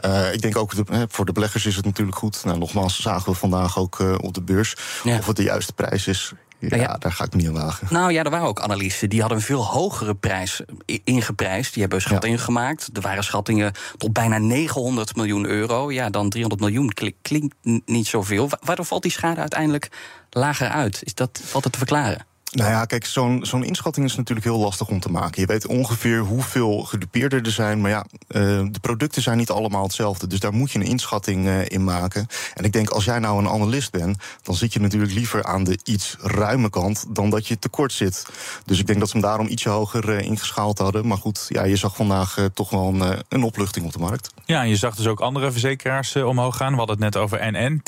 Uh, 0.05 0.33
ik 0.33 0.43
denk 0.43 0.57
ook, 0.57 0.75
de, 0.75 1.07
voor 1.09 1.25
de 1.25 1.33
beleggers 1.33 1.67
is 1.67 1.77
het 1.77 1.85
natuurlijk 1.85 2.17
goed. 2.17 2.45
Nou, 2.45 2.59
nogmaals, 2.59 3.01
zagen 3.01 3.33
we 3.33 3.39
vandaag 3.39 3.79
ook 3.79 3.99
uh, 3.99 4.15
op 4.21 4.35
de 4.35 4.43
beurs. 4.43 4.77
Ja. 5.03 5.19
Of 5.19 5.27
het 5.27 5.37
de 5.37 5.43
juiste 5.43 5.73
prijs 5.73 6.07
is. 6.07 6.33
Ja, 6.69 6.77
ja, 6.77 6.97
daar 6.99 7.13
ga 7.13 7.25
ik 7.25 7.35
niet 7.35 7.47
aan 7.47 7.53
wagen. 7.53 7.87
Nou 7.91 8.13
ja, 8.13 8.23
er 8.23 8.31
waren 8.31 8.47
ook 8.47 8.61
analisten 8.61 9.09
die 9.09 9.21
hadden 9.21 9.39
een 9.39 9.45
veel 9.45 9.67
hogere 9.67 10.15
prijs 10.15 10.63
ingeprijsd. 11.05 11.73
Die 11.73 11.83
hebben 11.83 12.01
schattingen 12.01 12.39
ja. 12.39 12.45
gemaakt. 12.45 12.91
Er 12.93 13.01
waren 13.01 13.25
schattingen 13.25 13.73
tot 13.97 14.13
bijna 14.13 14.39
900 14.39 15.17
miljoen 15.17 15.47
euro. 15.47 15.93
Ja, 15.93 16.11
dan 16.11 16.31
300 16.31 16.63
miljoen 16.63 16.93
klinkt 17.23 17.55
niet 17.85 18.07
zoveel. 18.07 18.51
Waardoor 18.61 18.85
valt 18.85 19.03
die 19.03 19.11
schade 19.11 19.41
uiteindelijk 19.41 19.89
lager 20.31 20.69
uit? 20.69 21.03
Is 21.03 21.15
dat, 21.15 21.41
valt 21.45 21.65
het 21.65 21.73
te 21.73 21.79
verklaren? 21.79 22.27
Nou 22.55 22.71
ja, 22.71 22.85
kijk, 22.85 23.05
zo'n 23.05 23.45
zo'n 23.47 23.65
inschatting 23.65 24.07
is 24.07 24.17
natuurlijk 24.17 24.47
heel 24.47 24.59
lastig 24.59 24.89
om 24.89 25.01
te 25.01 25.11
maken. 25.11 25.41
Je 25.41 25.47
weet 25.47 25.67
ongeveer 25.67 26.19
hoeveel 26.19 26.83
gedupeerden 26.83 27.45
er 27.45 27.51
zijn. 27.51 27.81
Maar 27.81 27.91
ja, 27.91 28.05
uh, 28.11 28.43
de 28.71 28.81
producten 28.81 29.23
zijn 29.23 29.37
niet 29.37 29.51
allemaal 29.51 29.83
hetzelfde. 29.83 30.27
Dus 30.27 30.41
daar 30.41 30.53
moet 30.53 30.71
je 30.71 30.79
een 30.79 30.85
inschatting 30.85 31.47
uh, 31.47 31.69
in 31.69 31.85
maken. 31.85 32.27
En 32.55 32.65
ik 32.65 32.73
denk, 32.73 32.91
als 32.91 33.05
jij 33.05 33.19
nou 33.19 33.39
een 33.39 33.49
analist 33.49 33.91
bent, 33.91 34.19
dan 34.43 34.55
zit 34.55 34.73
je 34.73 34.81
natuurlijk 34.81 35.13
liever 35.13 35.45
aan 35.45 35.65
de 35.65 35.79
iets 35.85 36.17
ruime 36.21 36.71
kant 36.71 37.05
dan 37.09 37.31
dat 37.31 37.47
je 37.47 37.59
tekort 37.59 37.93
zit. 37.93 38.27
Dus 38.65 38.79
ik 38.79 38.87
denk 38.87 38.99
dat 38.99 39.09
ze 39.09 39.17
hem 39.17 39.27
daarom 39.27 39.47
ietsje 39.47 39.69
hoger 39.69 40.09
uh, 40.09 40.21
ingeschaald 40.21 40.79
hadden. 40.79 41.07
Maar 41.07 41.19
goed, 41.19 41.47
ja, 41.49 41.65
je 41.65 41.77
zag 41.77 41.97
vandaag 41.97 42.49
toch 42.55 42.71
wel 42.71 42.95
een, 42.95 43.23
een 43.29 43.43
opluchting 43.43 43.87
op 43.87 43.93
de 43.93 43.99
markt. 43.99 44.31
Ja, 44.45 44.63
en 44.63 44.69
je 44.69 44.77
zag 44.77 44.95
dus 44.95 45.07
ook 45.07 45.21
andere 45.21 45.51
verzekeraars 45.51 46.17
omhoog 46.17 46.57
gaan. 46.57 46.71
We 46.71 46.79
hadden 46.79 46.97
het 46.97 47.15
net 47.15 47.23
over 47.23 47.53
NN, 47.53 47.83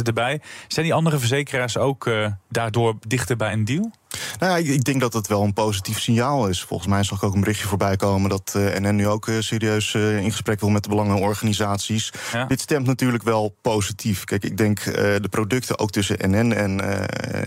10% 0.00 0.02
erbij. 0.02 0.40
Zijn 0.68 0.86
die 0.86 0.94
andere 0.94 1.18
verzekeraars 1.18 1.76
ook 1.76 2.10
daardoor 2.48 2.96
dichter 3.06 3.36
bij 3.36 3.52
een 3.52 3.64
deal? 3.64 3.92
Nou 4.38 4.52
ja, 4.62 4.72
ik 4.72 4.84
denk 4.84 5.00
dat 5.00 5.12
het 5.12 5.26
wel 5.26 5.42
een 5.42 5.52
positief 5.52 6.00
signaal 6.00 6.48
is. 6.48 6.62
Volgens 6.62 6.88
mij 6.88 7.02
zag 7.02 7.18
ik 7.18 7.24
ook 7.24 7.34
een 7.34 7.40
berichtje 7.40 7.66
voorbij 7.66 7.96
komen 7.96 8.30
dat 8.30 8.52
NN 8.54 8.94
nu 8.94 9.08
ook 9.08 9.26
uh, 9.26 9.40
serieus 9.40 9.94
uh, 9.94 10.22
in 10.22 10.30
gesprek 10.30 10.60
wil 10.60 10.68
met 10.68 10.82
de 10.82 10.88
belangenorganisaties. 10.88 12.12
Ja. 12.32 12.44
Dit 12.44 12.60
stemt 12.60 12.86
natuurlijk 12.86 13.22
wel 13.22 13.56
positief. 13.62 14.24
Kijk, 14.24 14.44
ik 14.44 14.56
denk 14.56 14.84
de 14.84 15.28
producten 15.30 15.78
ook 15.78 15.90
tussen 15.90 16.16
NN 16.30 16.52
en, 16.52 16.80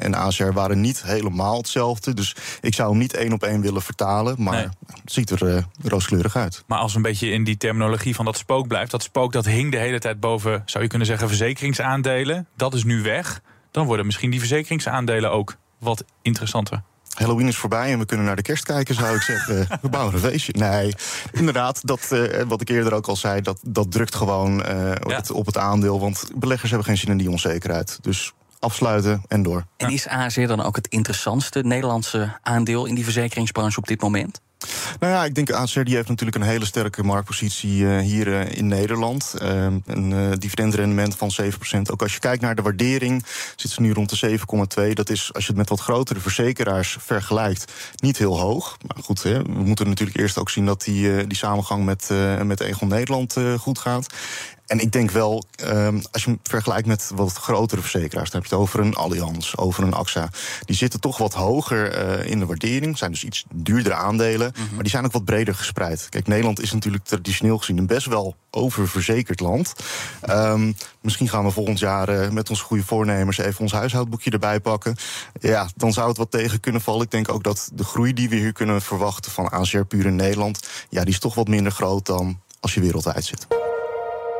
en 0.01 0.13
ACR 0.13 0.51
waren 0.51 0.81
niet 0.81 1.03
helemaal 1.03 1.57
hetzelfde. 1.57 2.13
Dus 2.13 2.35
ik 2.61 2.73
zou 2.73 2.89
hem 2.89 2.97
niet 2.97 3.13
één 3.13 3.33
op 3.33 3.43
één 3.43 3.61
willen 3.61 3.81
vertalen. 3.81 4.35
Maar 4.39 4.53
nee. 4.53 4.67
het 5.01 5.11
ziet 5.13 5.29
er 5.29 5.65
rooskleurig 5.83 6.35
uit. 6.35 6.63
Maar 6.67 6.79
als 6.79 6.95
een 6.95 7.01
beetje 7.01 7.31
in 7.31 7.43
die 7.43 7.57
terminologie 7.57 8.15
van 8.15 8.25
dat 8.25 8.37
spook 8.37 8.67
blijft, 8.67 8.91
dat 8.91 9.03
spook 9.03 9.31
dat 9.31 9.45
hing 9.45 9.71
de 9.71 9.77
hele 9.77 9.99
tijd 9.99 10.19
boven, 10.19 10.63
zou 10.65 10.83
je 10.83 10.89
kunnen 10.89 11.07
zeggen, 11.07 11.27
verzekeringsaandelen. 11.27 12.47
Dat 12.55 12.73
is 12.73 12.83
nu 12.83 13.01
weg. 13.01 13.41
Dan 13.71 13.85
worden 13.85 14.05
misschien 14.05 14.29
die 14.29 14.39
verzekeringsaandelen 14.39 15.31
ook 15.31 15.57
wat 15.79 16.03
interessanter. 16.21 16.81
Halloween 17.17 17.47
is 17.47 17.57
voorbij 17.57 17.91
en 17.91 17.99
we 17.99 18.05
kunnen 18.05 18.25
naar 18.25 18.35
de 18.35 18.41
kerst 18.41 18.63
kijken, 18.63 18.95
zou 18.95 19.15
ik 19.15 19.21
zeggen. 19.21 19.67
we 19.81 19.89
bouwen 19.89 20.13
een 20.13 20.19
feestje. 20.19 20.53
Nee, 20.57 20.93
inderdaad, 21.31 21.87
dat, 21.87 22.09
uh, 22.13 22.41
wat 22.47 22.61
ik 22.61 22.69
eerder 22.69 22.93
ook 22.93 23.07
al 23.07 23.15
zei, 23.15 23.41
dat, 23.41 23.59
dat 23.61 23.91
drukt 23.91 24.15
gewoon 24.15 24.59
uh, 24.59 24.91
ja. 25.07 25.15
het, 25.15 25.31
op 25.31 25.45
het 25.45 25.57
aandeel. 25.57 25.99
Want 25.99 26.29
beleggers 26.35 26.69
hebben 26.69 26.87
geen 26.87 26.97
zin 26.97 27.09
in 27.09 27.17
die 27.17 27.29
onzekerheid. 27.29 27.97
Dus 28.01 28.33
afsluiten 28.59 29.21
en 29.27 29.43
door. 29.43 29.65
En 29.77 29.91
is 29.91 30.07
ASR 30.07 30.45
dan 30.45 30.63
ook 30.63 30.75
het 30.75 30.87
interessantste 30.87 31.61
Nederlandse 31.61 32.37
aandeel 32.41 32.85
in 32.85 32.95
die 32.95 33.03
verzekeringsbranche 33.03 33.77
op 33.77 33.87
dit 33.87 34.01
moment? 34.01 34.41
Nou 34.99 35.13
ja, 35.13 35.25
ik 35.25 35.35
denk 35.35 35.51
ACR 35.51 35.79
die 35.79 35.95
heeft 35.95 36.07
natuurlijk 36.07 36.37
een 36.37 36.43
hele 36.43 36.65
sterke 36.65 37.03
marktpositie 37.03 37.79
uh, 37.79 37.99
hier 37.99 38.27
uh, 38.27 38.51
in 38.51 38.67
Nederland. 38.67 39.35
Uh, 39.41 39.65
een 39.85 40.11
uh, 40.11 40.31
dividendrendement 40.37 41.15
van 41.15 41.31
7%. 41.41 41.45
Ook 41.91 42.01
als 42.01 42.13
je 42.13 42.19
kijkt 42.19 42.41
naar 42.41 42.55
de 42.55 42.61
waardering, 42.61 43.25
zit 43.55 43.71
ze 43.71 43.81
nu 43.81 43.93
rond 43.93 44.19
de 44.19 44.39
7,2. 44.87 44.93
Dat 44.93 45.09
is, 45.09 45.33
als 45.33 45.43
je 45.43 45.49
het 45.49 45.57
met 45.57 45.69
wat 45.69 45.79
grotere 45.79 46.19
verzekeraars 46.19 46.97
vergelijkt, 46.99 47.71
niet 47.95 48.17
heel 48.17 48.39
hoog. 48.39 48.77
Maar 48.87 49.03
goed, 49.03 49.23
hè, 49.23 49.41
we 49.41 49.63
moeten 49.63 49.87
natuurlijk 49.87 50.17
eerst 50.17 50.37
ook 50.37 50.49
zien 50.49 50.65
dat 50.65 50.83
die, 50.83 51.27
die 51.27 51.37
samengang 51.37 51.85
met, 51.85 52.09
met 52.43 52.59
Egon 52.59 52.87
Nederland 52.87 53.35
goed 53.57 53.79
gaat. 53.79 54.07
En 54.67 54.79
ik 54.79 54.91
denk 54.91 55.11
wel, 55.11 55.43
um, 55.63 56.01
als 56.11 56.23
je 56.23 56.29
hem 56.29 56.39
vergelijkt 56.43 56.87
met 56.87 57.11
wat 57.15 57.33
grotere 57.33 57.81
verzekeraars, 57.81 58.29
dan 58.29 58.41
heb 58.41 58.49
je 58.49 58.55
het 58.55 58.63
over 58.65 58.79
een 58.79 58.95
Allianz, 58.95 59.55
over 59.55 59.83
een 59.83 59.93
AXA. 59.93 60.29
Die 60.65 60.75
zitten 60.75 60.99
toch 60.99 61.17
wat 61.17 61.33
hoger 61.33 62.07
uh, 62.19 62.31
in 62.31 62.39
de 62.39 62.45
waardering, 62.45 62.97
zijn 62.97 63.11
dus 63.11 63.23
iets 63.23 63.45
duurdere 63.53 63.95
aandelen, 63.95 64.51
mm 64.55 64.63
-hmm. 64.63 64.73
maar 64.73 64.83
die 64.83 64.91
zijn 64.91 65.05
ook 65.05 65.11
wat 65.11 65.25
breder 65.25 65.55
gespreid. 65.55 66.09
Kijk, 66.09 66.27
Nederland 66.27 66.61
is 66.61 66.71
natuurlijk 66.71 67.03
traditioneel 67.03 67.57
gezien 67.57 67.77
een 67.77 67.87
best 67.87 68.05
wel 68.05 68.35
oververzekerd 68.51 69.39
land. 69.39 69.73
Um, 70.29 70.75
misschien 71.01 71.29
gaan 71.29 71.43
we 71.43 71.51
volgend 71.51 71.79
jaar 71.79 72.09
uh, 72.09 72.29
met 72.29 72.49
onze 72.49 72.63
goede 72.63 72.83
voornemers 72.83 73.37
even 73.37 73.61
ons 73.61 73.71
huishoudboekje 73.71 74.31
erbij 74.31 74.59
pakken. 74.59 74.95
Ja, 75.39 75.67
dan 75.75 75.93
zou 75.93 76.07
het 76.07 76.17
wat 76.17 76.31
tegen 76.31 76.59
kunnen 76.59 76.81
vallen. 76.81 77.01
Ik 77.01 77.11
denk 77.11 77.29
ook 77.29 77.43
dat 77.43 77.69
de 77.73 77.83
groei 77.83 78.13
die 78.13 78.29
we 78.29 78.35
hier 78.35 78.53
kunnen 78.53 78.81
verwachten 78.81 79.31
van 79.31 79.49
ACR 79.49 79.81
puur 79.81 80.05
in 80.05 80.15
Nederland, 80.15 80.67
ja, 80.89 81.01
die 81.03 81.13
is 81.13 81.19
toch 81.19 81.35
wat 81.35 81.47
minder 81.47 81.71
groot 81.71 82.05
dan 82.05 82.39
als 82.59 82.73
je 82.73 82.81
wereldwijd 82.81 83.25
zit. 83.25 83.47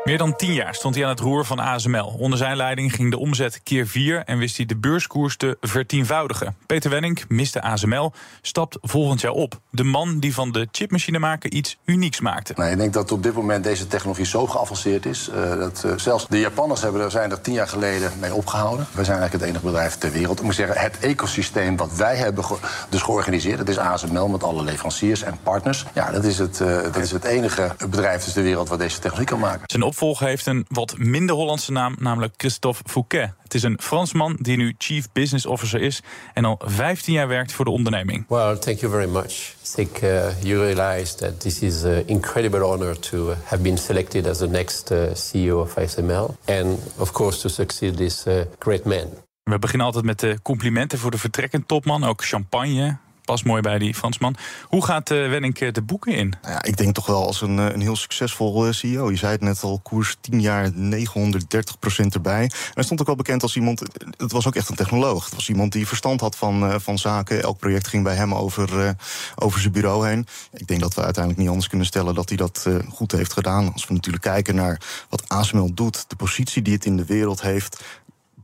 Meer 0.07 0.17
dan 0.17 0.35
tien 0.35 0.53
jaar 0.53 0.75
stond 0.75 0.95
hij 0.95 1.03
aan 1.03 1.09
het 1.09 1.19
roer 1.19 1.45
van 1.45 1.59
ASML. 1.59 2.15
Onder 2.17 2.37
zijn 2.37 2.55
leiding 2.55 2.93
ging 2.95 3.11
de 3.11 3.17
omzet 3.17 3.63
keer 3.63 3.87
vier 3.87 4.23
en 4.23 4.37
wist 4.37 4.57
hij 4.57 4.65
de 4.65 4.77
beurskoers 4.77 5.37
te 5.37 5.57
vertienvoudigen. 5.61 6.55
Peter 6.65 6.89
Wenning 6.89 7.23
miste 7.27 7.61
ASML, 7.61 8.11
stapt 8.41 8.77
volgend 8.81 9.21
jaar 9.21 9.31
op. 9.31 9.59
De 9.69 9.83
man 9.83 10.19
die 10.19 10.33
van 10.33 10.51
de 10.51 10.67
chipmachinemaker 10.71 11.51
iets 11.51 11.77
unieks 11.85 12.19
maakte. 12.19 12.53
Nee, 12.55 12.71
ik 12.71 12.77
denk 12.77 12.93
dat 12.93 13.11
op 13.11 13.23
dit 13.23 13.33
moment 13.33 13.63
deze 13.63 13.87
technologie 13.87 14.25
zo 14.25 14.47
geavanceerd 14.47 15.05
is... 15.05 15.29
Uh, 15.29 15.49
dat 15.59 15.83
uh, 15.85 15.91
zelfs 15.95 16.27
de 16.27 16.39
Japanners 16.39 16.81
hebben 16.81 17.01
er, 17.01 17.11
zijn 17.11 17.31
er 17.31 17.41
tien 17.41 17.53
jaar 17.53 17.67
geleden 17.67 18.11
mee 18.19 18.33
opgehouden. 18.33 18.87
Wij 18.91 19.03
zijn 19.03 19.17
eigenlijk 19.17 19.45
het 19.45 19.53
enige 19.53 19.71
bedrijf 19.71 19.95
ter 19.95 20.11
wereld. 20.11 20.39
Ik 20.39 20.45
moet 20.45 20.55
zeggen, 20.55 20.81
het 20.81 20.99
ecosysteem 20.99 21.77
wat 21.77 21.95
wij 21.95 22.15
hebben 22.15 22.45
ge 22.45 22.55
dus 22.89 23.01
georganiseerd... 23.01 23.57
dat 23.57 23.69
is 23.69 23.77
ASML 23.77 24.27
met 24.27 24.43
alle 24.43 24.63
leveranciers 24.63 25.21
en 25.21 25.37
partners. 25.43 25.85
Ja, 25.93 26.11
dat 26.11 26.23
is 26.23 26.37
het, 26.37 26.59
uh, 26.59 26.81
dat 26.81 26.97
is 26.97 27.11
het 27.11 27.23
enige 27.23 27.75
bedrijf 27.89 28.23
dus 28.23 28.33
ter 28.33 28.43
wereld 28.43 28.69
wat 28.69 28.79
deze 28.79 28.99
technologie 28.99 29.25
kan 29.27 29.39
maken. 29.39 29.61
Zijn 29.65 29.83
opvolger 29.97 30.27
heeft 30.27 30.45
een 30.45 30.65
wat 30.67 30.97
minder 30.97 31.35
Hollandse 31.35 31.71
naam, 31.71 31.95
namelijk 31.99 32.33
Christophe 32.37 32.83
Fouquet. 32.85 33.31
Het 33.43 33.53
is 33.53 33.63
een 33.63 33.77
Fransman 33.81 34.37
die 34.41 34.57
nu 34.57 34.75
Chief 34.77 35.07
Business 35.13 35.45
Officer 35.45 35.81
is 35.81 36.01
en 36.33 36.45
al 36.45 36.59
15 36.65 37.13
jaar 37.13 37.27
werkt 37.27 37.51
voor 37.51 37.65
de 37.65 37.71
onderneming. 37.71 38.25
Well, 38.27 38.57
thank 38.57 38.79
you 38.79 38.91
very 38.91 39.09
much. 39.09 39.55
I 39.63 39.75
think 39.75 40.01
uh, 40.01 40.41
you 40.41 40.59
realize 40.59 41.15
that 41.15 41.39
this 41.39 41.59
is 41.59 41.83
an 41.83 42.03
incredible 42.05 42.63
honor 42.63 42.99
to 42.99 43.33
have 43.43 43.61
been 43.61 43.77
selected 43.77 44.27
as 44.27 44.37
the 44.37 44.47
next 44.47 44.91
uh, 44.91 45.13
CEO 45.13 45.59
of 45.59 45.77
ASML 45.77 46.35
and 46.45 46.79
of 46.97 47.11
course 47.11 47.39
to 47.39 47.49
succeed 47.49 47.97
this 47.97 48.25
uh, 48.27 48.41
great 48.59 48.85
man. 48.85 49.07
We 49.43 49.59
beginnen 49.59 49.85
altijd 49.85 50.05
met 50.05 50.19
de 50.19 50.39
complimenten 50.41 50.99
voor 50.99 51.11
de 51.11 51.17
vertrekkend 51.17 51.67
topman, 51.67 52.03
ook 52.03 52.25
champagne 52.25 52.97
past 53.27 53.45
mooi 53.45 53.61
bij 53.61 53.77
die 53.77 53.93
Fransman. 53.93 54.35
Hoe 54.63 54.85
gaat 54.85 55.11
uh, 55.11 55.29
Wenning 55.29 55.71
de 55.71 55.81
boeken 55.81 56.13
in? 56.13 56.33
Nou 56.41 56.53
ja, 56.53 56.63
ik 56.63 56.77
denk 56.77 56.93
toch 56.93 57.05
wel 57.05 57.25
als 57.25 57.41
een, 57.41 57.57
een 57.57 57.81
heel 57.81 57.95
succesvol 57.95 58.73
CEO. 58.73 59.11
Je 59.11 59.17
zei 59.17 59.31
het 59.31 59.41
net 59.41 59.63
al, 59.63 59.79
koers 59.83 60.17
10 60.21 60.41
jaar 60.41 60.71
930 60.73 61.79
procent 61.79 62.13
erbij. 62.13 62.41
En 62.41 62.51
hij 62.73 62.83
stond 62.83 62.99
ook 62.99 63.05
wel 63.05 63.15
bekend 63.15 63.43
als 63.43 63.55
iemand... 63.55 63.79
Het 64.17 64.31
was 64.31 64.47
ook 64.47 64.55
echt 64.55 64.69
een 64.69 64.75
technoloog. 64.75 65.25
Het 65.25 65.33
was 65.33 65.49
iemand 65.49 65.71
die 65.71 65.87
verstand 65.87 66.21
had 66.21 66.35
van, 66.35 66.81
van 66.81 66.97
zaken. 66.97 67.41
Elk 67.41 67.57
project 67.57 67.87
ging 67.87 68.03
bij 68.03 68.15
hem 68.15 68.33
over, 68.33 68.95
over 69.35 69.59
zijn 69.59 69.73
bureau 69.73 70.07
heen. 70.07 70.27
Ik 70.53 70.67
denk 70.67 70.81
dat 70.81 70.93
we 70.93 71.03
uiteindelijk 71.03 71.41
niet 71.41 71.49
anders 71.49 71.69
kunnen 71.69 71.87
stellen... 71.87 72.15
dat 72.15 72.29
hij 72.29 72.37
dat 72.37 72.65
goed 72.89 73.11
heeft 73.11 73.33
gedaan. 73.33 73.73
Als 73.73 73.87
we 73.87 73.93
natuurlijk 73.93 74.23
kijken 74.23 74.55
naar 74.55 74.81
wat 75.09 75.29
ASML 75.29 75.73
doet... 75.73 76.05
de 76.09 76.15
positie 76.15 76.61
die 76.61 76.73
het 76.73 76.85
in 76.85 76.97
de 76.97 77.05
wereld 77.05 77.41
heeft 77.41 77.83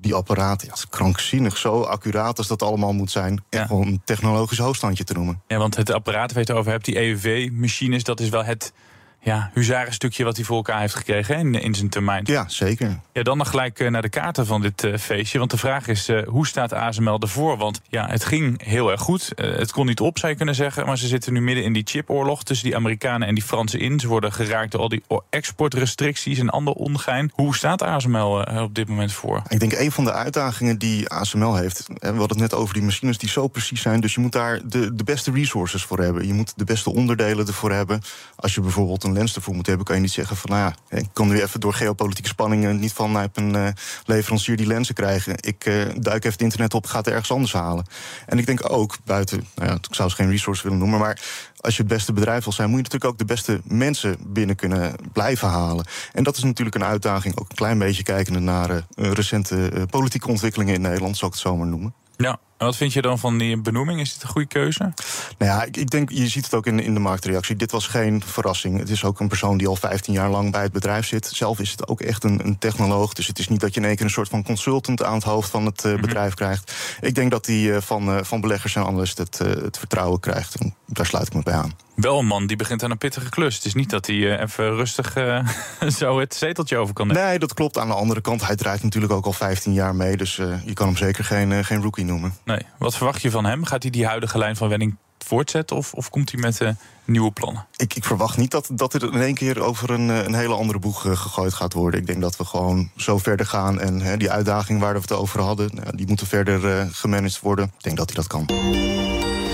die 0.04 0.14
apparaten, 0.14 0.68
ja, 0.68 0.74
is 0.74 0.90
krankzinnig 0.90 1.58
zo 1.58 1.82
accuraat 1.82 2.38
als 2.38 2.48
dat 2.48 2.62
allemaal 2.62 2.94
moet 2.94 3.12
zijn. 3.12 3.44
Ja. 3.50 3.66
gewoon 3.66 3.88
een 3.88 4.02
technologisch 4.04 4.58
hoogstandje 4.58 5.04
te 5.04 5.14
noemen. 5.14 5.42
Ja, 5.48 5.58
want 5.58 5.76
het 5.76 5.92
apparaat 5.92 6.34
waar 6.34 6.44
je 6.44 6.50
het 6.50 6.60
over 6.60 6.72
hebt, 6.72 6.86
die 6.86 6.96
EUV-machines, 6.96 8.04
dat 8.04 8.20
is 8.20 8.30
wel 8.30 8.44
het 8.44 8.74
ja, 9.24 9.52
huzarenstukje 9.54 10.24
wat 10.24 10.36
hij 10.36 10.46
voor 10.46 10.56
elkaar 10.56 10.80
heeft 10.80 10.96
gekregen 10.96 11.38
in, 11.38 11.54
in 11.54 11.76
zijn 11.76 11.90
termijn. 11.90 12.24
Ja, 12.26 12.48
zeker. 12.48 13.00
Ja, 13.14 13.24
dan 13.24 13.38
nog 13.38 13.50
gelijk 13.50 13.80
uh, 13.80 13.90
naar 13.90 14.02
de 14.02 14.10
kaarten 14.10 14.46
van 14.46 14.62
dit 14.62 14.84
uh, 14.84 14.98
feestje. 14.98 15.40
Want 15.40 15.52
de 15.52 15.58
vraag 15.58 15.88
is, 15.88 16.10
uh, 16.10 16.28
hoe 16.28 16.48
staat 16.48 16.74
ASML 16.74 17.20
ervoor? 17.20 17.58
Want 17.58 17.82
ja, 17.90 18.08
het 18.08 18.26
ging 18.26 18.64
heel 18.64 18.92
erg 18.92 19.02
goed. 19.02 19.32
het 19.36 19.72
kon 19.72 19.86
niet 19.86 20.00
op, 20.00 20.18
zou 20.18 20.32
je 20.32 20.38
kunnen 20.38 20.56
zeggen. 20.56 20.86
Maar 20.86 20.98
ze 20.98 21.08
zitten 21.08 21.34
nu 21.34 21.42
midden 21.42 21.64
in 21.64 21.74
die 21.74 21.84
chipoorlog 21.86 22.44
tussen 22.44 22.66
die 22.66 22.76
Amerikanen 22.76 23.28
en 23.28 23.36
die 23.36 23.44
Fransen 23.44 23.80
in. 23.80 24.00
Ze 24.00 24.08
worden 24.08 24.34
geraakt 24.34 24.72
door 24.72 24.82
al 24.82 24.90
die 24.90 25.04
exportrestricties 25.30 26.40
en 26.40 26.50
ander 26.50 26.74
ongein. 26.74 27.32
Hoe 27.34 27.56
staat 27.56 27.82
ASML 27.82 28.46
op 28.62 28.76
dit 28.76 28.88
moment 28.88 29.14
voor? 29.14 29.42
Ik 29.48 29.60
denk 29.60 29.72
een 29.74 29.92
van 29.92 30.04
de 30.04 30.14
uitdagingen 30.14 30.78
die 30.78 31.10
ASML 31.10 31.56
heeft... 31.56 31.88
we 31.88 32.08
hadden 32.08 32.28
het 32.28 32.38
net 32.38 32.54
over 32.54 32.74
die 32.74 32.84
machines 32.84 33.18
die 33.18 33.30
zo 33.30 33.48
precies 33.48 33.82
zijn... 33.82 34.00
dus 34.00 34.14
je 34.14 34.22
moet 34.22 34.32
daar 34.32 34.60
de, 34.66 34.96
de 34.96 35.04
beste 35.04 35.32
resources 35.32 35.84
voor 35.84 36.00
hebben. 36.00 36.28
Je 36.28 36.34
moet 36.34 36.54
de 36.56 36.64
beste 36.64 36.94
onderdelen 36.94 37.48
ervoor 37.48 37.72
hebben. 37.72 38.02
Als 38.36 38.56
je 38.56 38.62
bijvoorbeeld 38.62 39.04
een 39.04 39.13
lens 39.14 39.36
ervoor 39.36 39.56
moet 39.56 39.66
hebben, 39.66 39.86
kan 39.86 39.96
je 39.96 40.02
niet 40.02 40.12
zeggen 40.12 40.38
van, 40.38 40.50
nou 40.50 40.74
ja, 40.90 40.98
ik 40.98 41.08
kan 41.14 41.28
nu 41.28 41.42
even 41.42 41.60
door 41.60 41.74
geopolitieke 41.74 42.30
spanningen 42.30 42.80
niet 42.80 42.94
van, 42.94 43.30
een 43.34 43.56
uh, 43.56 43.68
leverancier 44.06 44.58
die 44.58 44.68
lenzen 44.68 44.96
krijgen. 44.96 45.36
Ik 45.40 45.66
uh, 45.66 45.86
duik 45.98 46.18
even 46.18 46.32
het 46.32 46.42
internet 46.42 46.74
op, 46.74 46.86
ga 46.86 46.98
het 46.98 47.08
ergens 47.08 47.32
anders 47.32 47.54
halen. 47.54 47.86
En 48.26 48.38
ik 48.38 48.46
denk 48.46 48.72
ook 48.72 48.98
buiten, 49.06 49.48
nou 49.56 49.70
ja, 49.70 49.76
ik 49.76 49.96
zou 49.96 50.10
ze 50.10 50.16
geen 50.16 50.30
resource 50.30 50.64
willen 50.64 50.78
noemen, 50.78 51.00
maar 51.00 51.22
als 51.58 51.76
je 51.76 51.84
het 51.84 51.92
beste 51.92 52.14
bedrijf 52.14 52.44
wil 52.44 52.54
zijn, 52.54 52.70
moet 52.70 52.78
je 52.78 52.84
natuurlijk 52.84 53.12
ook 53.12 53.20
de 53.20 53.34
beste 53.34 53.62
mensen 53.64 54.18
binnen 54.28 54.56
kunnen 54.56 54.96
blijven 55.14 55.48
halen. 55.48 55.86
En 56.14 56.24
dat 56.24 56.38
is 56.38 56.44
natuurlijk 56.44 56.76
een 56.76 56.84
uitdaging, 56.84 57.38
ook 57.38 57.50
een 57.50 57.56
klein 57.56 57.78
beetje 57.78 58.04
kijkende 58.04 58.40
naar 58.40 58.70
uh, 58.70 59.12
recente 59.12 59.88
politieke 59.90 60.28
ontwikkelingen 60.28 60.74
in 60.74 60.82
Nederland, 60.82 61.18
zou 61.18 61.32
ik 61.32 61.38
het 61.38 61.48
zomaar 61.48 61.68
noemen. 61.68 61.94
Ja, 62.18 62.40
en 62.64 62.70
wat 62.70 62.78
vind 62.78 62.94
je 62.94 63.02
dan 63.02 63.20
van 63.20 63.38
die 63.38 63.62
benoeming? 63.62 64.00
Is 64.00 64.14
dit 64.14 64.24
een 64.24 64.30
goede 64.30 64.48
keuze? 64.48 64.94
Nou 65.38 65.52
ja, 65.52 65.64
ik, 65.64 65.78
ik 65.78 65.90
denk, 65.90 66.10
je 66.10 66.28
ziet 66.28 66.46
het 66.46 66.54
ook 66.54 66.66
in, 66.66 66.80
in 66.80 66.94
de 66.94 67.00
marktreactie. 67.00 67.56
Dit 67.56 67.72
was 67.72 67.88
geen 67.88 68.24
verrassing. 68.26 68.80
Het 68.80 68.90
is 68.90 69.04
ook 69.04 69.20
een 69.20 69.28
persoon 69.28 69.58
die 69.58 69.68
al 69.68 69.76
15 69.76 70.14
jaar 70.14 70.30
lang 70.30 70.52
bij 70.52 70.62
het 70.62 70.72
bedrijf 70.72 71.08
zit. 71.08 71.26
Zelf 71.26 71.60
is 71.60 71.72
het 71.72 71.88
ook 71.88 72.02
echt 72.02 72.24
een, 72.24 72.46
een 72.46 72.58
technoloog. 72.58 73.14
Dus 73.14 73.28
het 73.28 73.40
is 73.40 73.48
niet 73.48 73.60
dat 73.60 73.74
je 73.74 73.80
in 73.80 73.86
één 73.86 73.96
keer 73.96 74.06
een 74.06 74.12
soort 74.12 74.30
van 74.30 74.44
consultant 74.44 75.04
aan 75.04 75.14
het 75.14 75.24
hoofd 75.24 75.50
van 75.50 75.66
het 75.66 75.84
uh, 75.84 75.86
mm 75.86 75.92
-hmm. 75.92 76.02
bedrijf 76.02 76.34
krijgt. 76.34 76.74
Ik 77.02 77.16
denk 77.16 77.32
dat 77.32 77.46
hij 77.46 77.56
uh, 77.56 77.78
van, 77.82 78.10
uh, 78.10 78.24
van 78.24 78.42
beleggers 78.42 78.76
en 78.76 78.86
analisten 78.86 79.26
het, 79.26 79.38
het 79.64 79.78
vertrouwen 79.78 80.20
krijgt. 80.20 80.56
En 80.56 80.76
daar 80.88 81.06
sluit 81.06 81.28
ik 81.28 81.34
me 81.34 81.44
bij 81.44 81.54
aan. 81.54 81.74
Wel 81.96 82.20
een 82.20 82.26
man 82.26 82.48
die 82.48 82.58
begint 82.58 82.84
aan 82.84 82.92
een 82.92 82.98
pittige 82.98 83.30
klus. 83.30 83.56
Het 83.56 83.66
is 83.66 83.74
niet 83.74 83.90
dat 83.90 84.06
hij 84.06 84.16
uh, 84.16 84.40
even 84.40 84.76
rustig 84.76 85.18
uh, 85.18 85.48
zo 86.00 86.20
het 86.20 86.36
zeteltje 86.36 86.78
over 86.78 86.94
kan 86.94 87.08
nemen. 87.08 87.24
Nee, 87.24 87.40
dat 87.40 87.54
klopt. 87.54 87.78
Aan 87.78 87.88
de 87.88 87.94
andere 87.94 88.22
kant, 88.22 88.46
hij 88.46 88.56
draait 88.56 88.84
natuurlijk 88.84 89.14
ook 89.14 89.26
al 89.26 89.34
15 89.34 89.74
jaar 89.74 89.96
mee. 89.96 90.18
Dus 90.18 90.38
uh, 90.38 90.66
je 90.66 90.74
kan 90.74 90.88
hem 90.88 90.98
zeker 90.98 91.24
geen, 91.24 91.66
geen 91.66 91.82
rookie 91.82 92.06
noemen. 92.06 92.34
Nee. 92.46 92.53
Nee. 92.54 92.66
Wat 92.78 92.96
verwacht 92.96 93.22
je 93.22 93.32
van 93.32 93.46
hem? 93.46 93.66
Gaat 93.66 93.82
hij 93.82 93.92
die 93.92 94.06
huidige 94.06 94.38
lijn 94.38 94.56
van 94.56 94.70
Wenning 94.70 94.96
voortzetten 95.18 95.76
of, 95.76 95.94
of 95.94 96.10
komt 96.10 96.32
hij 96.32 96.40
met 96.40 96.62
uh, 96.62 96.70
nieuwe 97.06 97.32
plannen? 97.32 97.66
Ik, 97.76 97.94
ik, 97.96 98.06
verwacht 98.06 98.38
niet 98.38 98.52
dat, 98.52 98.70
dat 98.72 98.94
er 98.94 99.14
in 99.14 99.22
één 99.22 99.34
keer 99.34 99.62
over 99.62 99.90
een, 99.90 100.10
eh, 100.10 100.24
een 100.24 100.34
hele 100.34 100.54
andere 100.54 100.80
boeg 100.80 101.06
uh, 101.06 101.18
gegooid 101.18 101.54
gaat 101.54 101.74
worden. 101.74 102.00
Ik 102.00 102.08
denk 102.08 102.22
dat 102.22 102.38
we 102.38 102.46
gewoon 102.46 102.90
zo 102.98 103.18
verder 103.18 103.46
gaan 103.46 103.80
en 103.80 104.02
hè, 104.02 104.18
die 104.18 104.32
uitdaging 104.32 104.80
waar 104.80 104.94
we 104.94 105.00
het 105.00 105.12
over 105.12 105.42
hadden, 105.42 105.70
nou, 105.74 105.96
die 105.96 106.08
moeten 106.08 106.28
verder 106.28 106.66
uh, 106.66 106.86
gemanaged 106.92 107.40
worden. 107.40 107.66
Ik 107.66 107.84
denk 107.84 107.98
dat 107.98 108.06
hij 108.06 108.16
dat 108.16 108.28
kan. 108.28 108.46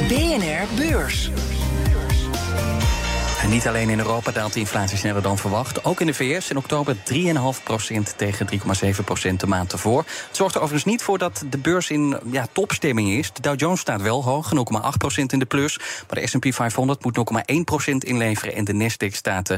BNR 0.07 0.75
Beurs. 0.75 1.31
En 3.41 3.49
niet 3.49 3.67
alleen 3.67 3.89
in 3.89 3.99
Europa 3.99 4.31
daalt 4.31 4.53
de 4.53 4.59
inflatie 4.59 4.97
sneller 4.97 5.21
dan 5.21 5.37
verwacht. 5.37 5.83
Ook 5.83 6.01
in 6.01 6.07
de 6.07 6.13
VS 6.13 6.49
in 6.49 6.57
oktober 6.57 6.95
3,5% 6.95 7.01
tegen 8.15 8.47
3,7% 9.31 9.35
de 9.35 9.47
maand 9.47 9.71
ervoor. 9.71 9.99
Het 10.27 10.35
zorgt 10.35 10.55
er 10.55 10.61
overigens 10.61 10.91
niet 10.91 11.03
voor 11.03 11.17
dat 11.17 11.43
de 11.49 11.57
beurs 11.57 11.89
in 11.89 12.19
ja, 12.31 12.47
topstemming 12.51 13.09
is. 13.09 13.33
De 13.33 13.41
Dow 13.41 13.59
Jones 13.59 13.79
staat 13.79 14.01
wel 14.01 14.23
hoog, 14.23 14.51
0,8% 14.55 15.23
in 15.25 15.39
de 15.39 15.45
plus. 15.45 15.77
Maar 15.77 16.21
de 16.21 16.27
S&P 16.27 16.53
500 16.53 17.03
moet 17.03 17.17
0,1% 17.91 17.93
inleveren... 17.97 18.55
en 18.55 18.63
de 18.63 18.73
Nasdaq 18.73 19.15
staat 19.15 19.57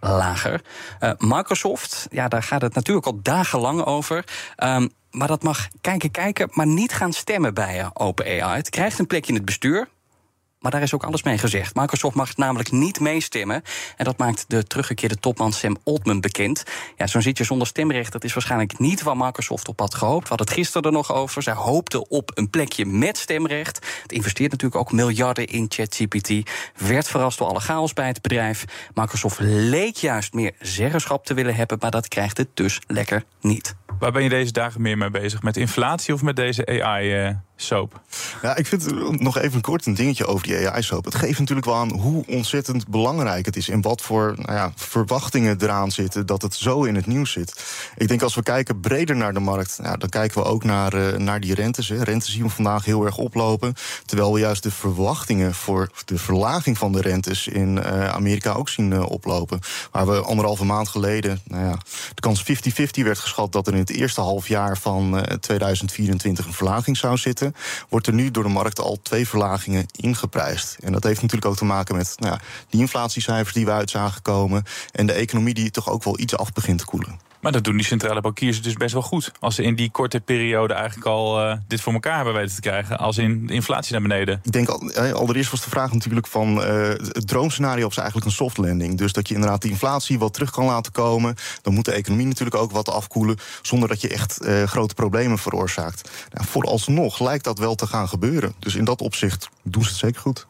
lager. 0.00 0.60
Uh, 1.00 1.10
Microsoft, 1.18 2.06
ja, 2.10 2.28
daar 2.28 2.42
gaat 2.42 2.62
het 2.62 2.74
natuurlijk 2.74 3.06
al 3.06 3.18
dagenlang 3.22 3.84
over... 3.84 4.24
Um, 4.64 4.90
maar 5.10 5.28
dat 5.28 5.42
mag 5.42 5.68
kijken, 5.80 6.10
kijken, 6.10 6.48
maar 6.50 6.66
niet 6.66 6.92
gaan 6.92 7.12
stemmen 7.12 7.54
bij 7.54 7.90
OpenAI. 7.92 8.56
Het 8.56 8.70
krijgt 8.70 8.98
een 8.98 9.06
plekje 9.06 9.28
in 9.28 9.34
het 9.34 9.44
bestuur. 9.44 9.88
Maar 10.64 10.72
daar 10.72 10.82
is 10.82 10.94
ook 10.94 11.04
alles 11.04 11.22
mee 11.22 11.38
gezegd. 11.38 11.74
Microsoft 11.74 12.16
mag 12.16 12.36
namelijk 12.36 12.70
niet 12.70 13.00
meestemmen. 13.00 13.62
En 13.96 14.04
dat 14.04 14.18
maakt 14.18 14.44
de 14.48 14.64
teruggekeerde 14.64 15.16
topman 15.16 15.52
Sam 15.52 15.76
Altman 15.84 16.20
bekend. 16.20 16.62
Ja, 16.96 17.06
zo'n 17.06 17.22
zitje 17.22 17.44
zonder 17.44 17.66
stemrecht, 17.66 18.12
dat 18.12 18.24
is 18.24 18.32
waarschijnlijk 18.34 18.78
niet 18.78 19.02
waar 19.02 19.16
Microsoft 19.16 19.68
op 19.68 19.80
had 19.80 19.94
gehoopt. 19.94 20.22
We 20.22 20.28
hadden 20.28 20.46
het 20.46 20.56
gisteren 20.56 20.82
er 20.82 20.92
nog 20.92 21.12
over. 21.12 21.42
Zij 21.42 21.52
hoopten 21.52 22.10
op 22.10 22.30
een 22.34 22.50
plekje 22.50 22.86
met 22.86 23.16
stemrecht. 23.18 23.86
Het 24.02 24.12
investeert 24.12 24.50
natuurlijk 24.50 24.80
ook 24.80 24.92
miljarden 24.92 25.46
in 25.46 25.66
ChatGPT. 25.68 26.50
Werd 26.76 27.08
verrast 27.08 27.38
door 27.38 27.48
alle 27.48 27.60
chaos 27.60 27.92
bij 27.92 28.06
het 28.06 28.22
bedrijf. 28.22 28.64
Microsoft 28.94 29.38
leek 29.40 29.96
juist 29.96 30.32
meer 30.32 30.52
zeggenschap 30.60 31.26
te 31.26 31.34
willen 31.34 31.54
hebben, 31.54 31.78
maar 31.80 31.90
dat 31.90 32.08
krijgt 32.08 32.36
het 32.36 32.48
dus 32.54 32.80
lekker 32.86 33.24
niet. 33.40 33.74
Waar 33.98 34.12
ben 34.12 34.22
je 34.22 34.28
deze 34.28 34.52
dagen 34.52 34.82
meer 34.82 34.98
mee 34.98 35.10
bezig? 35.10 35.42
Met 35.42 35.56
inflatie 35.56 36.14
of 36.14 36.22
met 36.22 36.36
deze 36.36 36.64
AI-soap? 37.72 38.00
Ja, 38.42 38.56
ik 38.56 38.66
vind 38.66 39.20
nog 39.20 39.38
even 39.38 39.60
kort 39.60 39.86
een 39.86 39.94
dingetje 39.94 40.26
over 40.26 40.46
die 40.46 40.68
AI-soap. 40.68 41.04
Het 41.04 41.14
geeft 41.14 41.38
natuurlijk 41.38 41.66
wel 41.66 41.76
aan 41.76 41.92
hoe 41.92 42.24
ontzettend 42.26 42.88
belangrijk 42.88 43.46
het 43.46 43.56
is... 43.56 43.68
en 43.68 43.80
wat 43.80 44.02
voor 44.02 44.34
nou 44.36 44.52
ja, 44.52 44.72
verwachtingen 44.76 45.56
eraan 45.62 45.90
zitten 45.90 46.26
dat 46.26 46.42
het 46.42 46.54
zo 46.54 46.82
in 46.82 46.94
het 46.94 47.06
nieuws 47.06 47.32
zit. 47.32 47.64
Ik 47.96 48.08
denk 48.08 48.22
als 48.22 48.34
we 48.34 48.42
kijken 48.42 48.80
breder 48.80 49.16
naar 49.16 49.32
de 49.34 49.40
markt... 49.40 49.78
Dan 49.98 50.08
kijken 50.08 50.42
we 50.42 50.48
ook 50.48 50.64
naar, 50.64 50.94
uh, 50.94 51.16
naar 51.16 51.40
die 51.40 51.54
rentes. 51.54 51.88
Hè. 51.88 52.02
Rentes 52.02 52.32
zien 52.32 52.42
we 52.42 52.48
vandaag 52.48 52.84
heel 52.84 53.04
erg 53.04 53.16
oplopen... 53.16 53.74
terwijl 54.04 54.32
we 54.32 54.40
juist 54.40 54.62
de 54.62 54.70
verwachtingen 54.70 55.54
voor 55.54 55.90
de 56.04 56.18
verlaging 56.18 56.78
van 56.78 56.92
de 56.92 57.00
rentes... 57.00 57.48
in 57.48 57.76
uh, 57.76 58.08
Amerika 58.08 58.52
ook 58.52 58.68
zien 58.68 59.02
oplopen. 59.02 59.60
Waar 59.90 60.06
we 60.06 60.20
anderhalve 60.20 60.64
maand 60.64 60.88
geleden... 60.88 61.40
Nou 61.44 61.64
ja, 61.64 61.78
de 62.14 62.20
kans 62.20 62.42
50-50 62.42 62.44
werd 62.94 63.18
geschat 63.18 63.52
dat 63.52 63.66
er 63.66 63.72
in 63.72 63.78
het 63.78 63.90
eerste 63.90 64.20
halfjaar 64.20 64.78
van 64.78 65.26
2024 65.40 66.46
een 66.46 66.52
verlaging 66.52 66.96
zou 66.96 67.16
zitten... 67.16 67.53
wordt 67.88 68.06
er 68.06 68.12
nu 68.12 68.30
door 68.30 68.42
de 68.42 68.48
markt 68.48 68.80
al 68.80 68.98
twee 69.02 69.28
verlagingen 69.28 69.86
ingeprijsd. 69.90 70.76
En 70.80 70.92
dat 70.92 71.02
heeft 71.02 71.22
natuurlijk 71.22 71.50
ook 71.50 71.56
te 71.56 71.64
maken 71.64 71.96
met 71.96 72.14
nou 72.16 72.32
ja, 72.32 72.40
die 72.68 72.80
inflatiecijfers 72.80 73.54
die 73.54 73.64
we 73.64 73.70
uit 73.70 73.90
zagen 73.90 74.22
komen... 74.22 74.64
en 74.92 75.06
de 75.06 75.12
economie 75.12 75.54
die 75.54 75.70
toch 75.70 75.90
ook 75.90 76.04
wel 76.04 76.18
iets 76.18 76.36
af 76.36 76.52
begint 76.52 76.78
te 76.78 76.84
koelen. 76.84 77.18
Maar 77.44 77.52
dat 77.52 77.64
doen 77.64 77.76
die 77.76 77.84
centrale 77.84 78.20
bankiers 78.20 78.62
dus 78.62 78.72
best 78.72 78.92
wel 78.92 79.02
goed. 79.02 79.32
Als 79.40 79.54
ze 79.54 79.62
in 79.62 79.74
die 79.74 79.90
korte 79.90 80.20
periode 80.20 80.74
eigenlijk 80.74 81.06
al 81.06 81.40
uh, 81.40 81.56
dit 81.66 81.80
voor 81.80 81.92
elkaar 81.92 82.16
hebben 82.16 82.34
weten 82.34 82.54
te 82.54 82.60
krijgen. 82.60 82.98
Als 82.98 83.18
in 83.18 83.46
de 83.46 83.52
inflatie 83.52 83.92
naar 83.92 84.02
beneden. 84.02 84.40
Ik 84.42 84.52
denk 84.52 84.68
al, 84.68 84.92
allereerst 84.92 85.50
was 85.50 85.64
de 85.64 85.70
vraag 85.70 85.92
natuurlijk 85.92 86.26
van 86.26 86.58
uh, 86.58 86.88
het 86.88 87.26
droomscenario 87.26 87.86
was 87.86 87.96
eigenlijk 87.96 88.26
een 88.26 88.32
soft 88.32 88.56
landing. 88.56 88.98
Dus 88.98 89.12
dat 89.12 89.28
je 89.28 89.34
inderdaad 89.34 89.62
die 89.62 89.70
inflatie 89.70 90.18
wat 90.18 90.32
terug 90.32 90.50
kan 90.50 90.64
laten 90.64 90.92
komen. 90.92 91.34
Dan 91.62 91.74
moet 91.74 91.84
de 91.84 91.92
economie 91.92 92.26
natuurlijk 92.26 92.56
ook 92.56 92.70
wat 92.70 92.88
afkoelen. 92.88 93.36
Zonder 93.62 93.88
dat 93.88 94.00
je 94.00 94.08
echt 94.08 94.38
grote 94.64 94.94
problemen 94.94 95.38
veroorzaakt. 95.38 96.10
Nou, 96.32 96.46
vooralsnog 96.46 97.20
lijkt 97.20 97.44
dat 97.44 97.58
wel 97.58 97.74
te 97.74 97.86
gaan 97.86 98.08
gebeuren. 98.08 98.54
Dus 98.58 98.74
in 98.74 98.84
dat 98.84 99.00
opzicht 99.00 99.48
doen 99.62 99.82
ze 99.82 99.88
het 99.88 99.98
zeker 99.98 100.20
goed. 100.20 100.46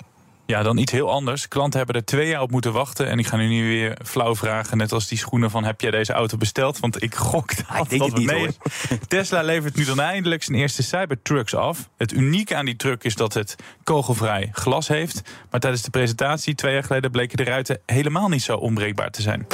Ja, 0.47 0.63
dan 0.63 0.77
iets 0.77 0.93
heel 0.93 1.11
anders. 1.11 1.49
Klanten 1.49 1.79
hebben 1.79 1.97
er 1.97 2.05
twee 2.05 2.29
jaar 2.29 2.41
op 2.41 2.51
moeten 2.51 2.73
wachten. 2.73 3.09
En 3.09 3.19
ik 3.19 3.27
ga 3.27 3.37
nu 3.37 3.49
nu 3.49 3.69
weer 3.69 3.99
flauw 4.05 4.37
vragen, 4.37 4.77
net 4.77 4.93
als 4.93 5.09
die 5.09 5.19
schoenen 5.19 5.51
van... 5.51 5.65
heb 5.65 5.81
jij 5.81 5.91
deze 5.91 6.13
auto 6.13 6.37
besteld? 6.37 6.79
Want 6.79 7.03
ik 7.03 7.15
gok 7.15 7.51
ah, 7.67 7.79
ik 7.79 7.89
denk 7.89 8.03
dat 8.03 8.11
het 8.11 8.19
niet, 8.19 8.27
mee 8.27 8.49
Tesla 9.09 9.43
levert 9.43 9.77
nu 9.77 9.85
dan 9.85 10.01
eindelijk 10.01 10.43
zijn 10.43 10.59
eerste 10.59 10.83
Cybertrucks 10.83 11.55
af. 11.55 11.89
Het 11.97 12.13
unieke 12.13 12.57
aan 12.57 12.65
die 12.65 12.77
truck 12.77 13.05
is 13.05 13.15
dat 13.15 13.35
het 13.35 13.57
kogelvrij 13.85 14.49
glas 14.53 14.89
heeft. 14.89 15.23
Maar 15.51 15.61
tijdens 15.61 15.83
de 15.83 15.91
presentatie 15.91 16.55
twee 16.55 16.73
jaar 16.73 16.85
geleden... 16.85 17.11
bleken 17.11 17.37
de 17.37 17.45
ruiten 17.45 17.81
helemaal 17.87 18.29
niet 18.29 18.43
zo 18.43 18.57
onbreekbaar 18.57 19.11
te 19.11 19.23
zijn. 19.23 19.47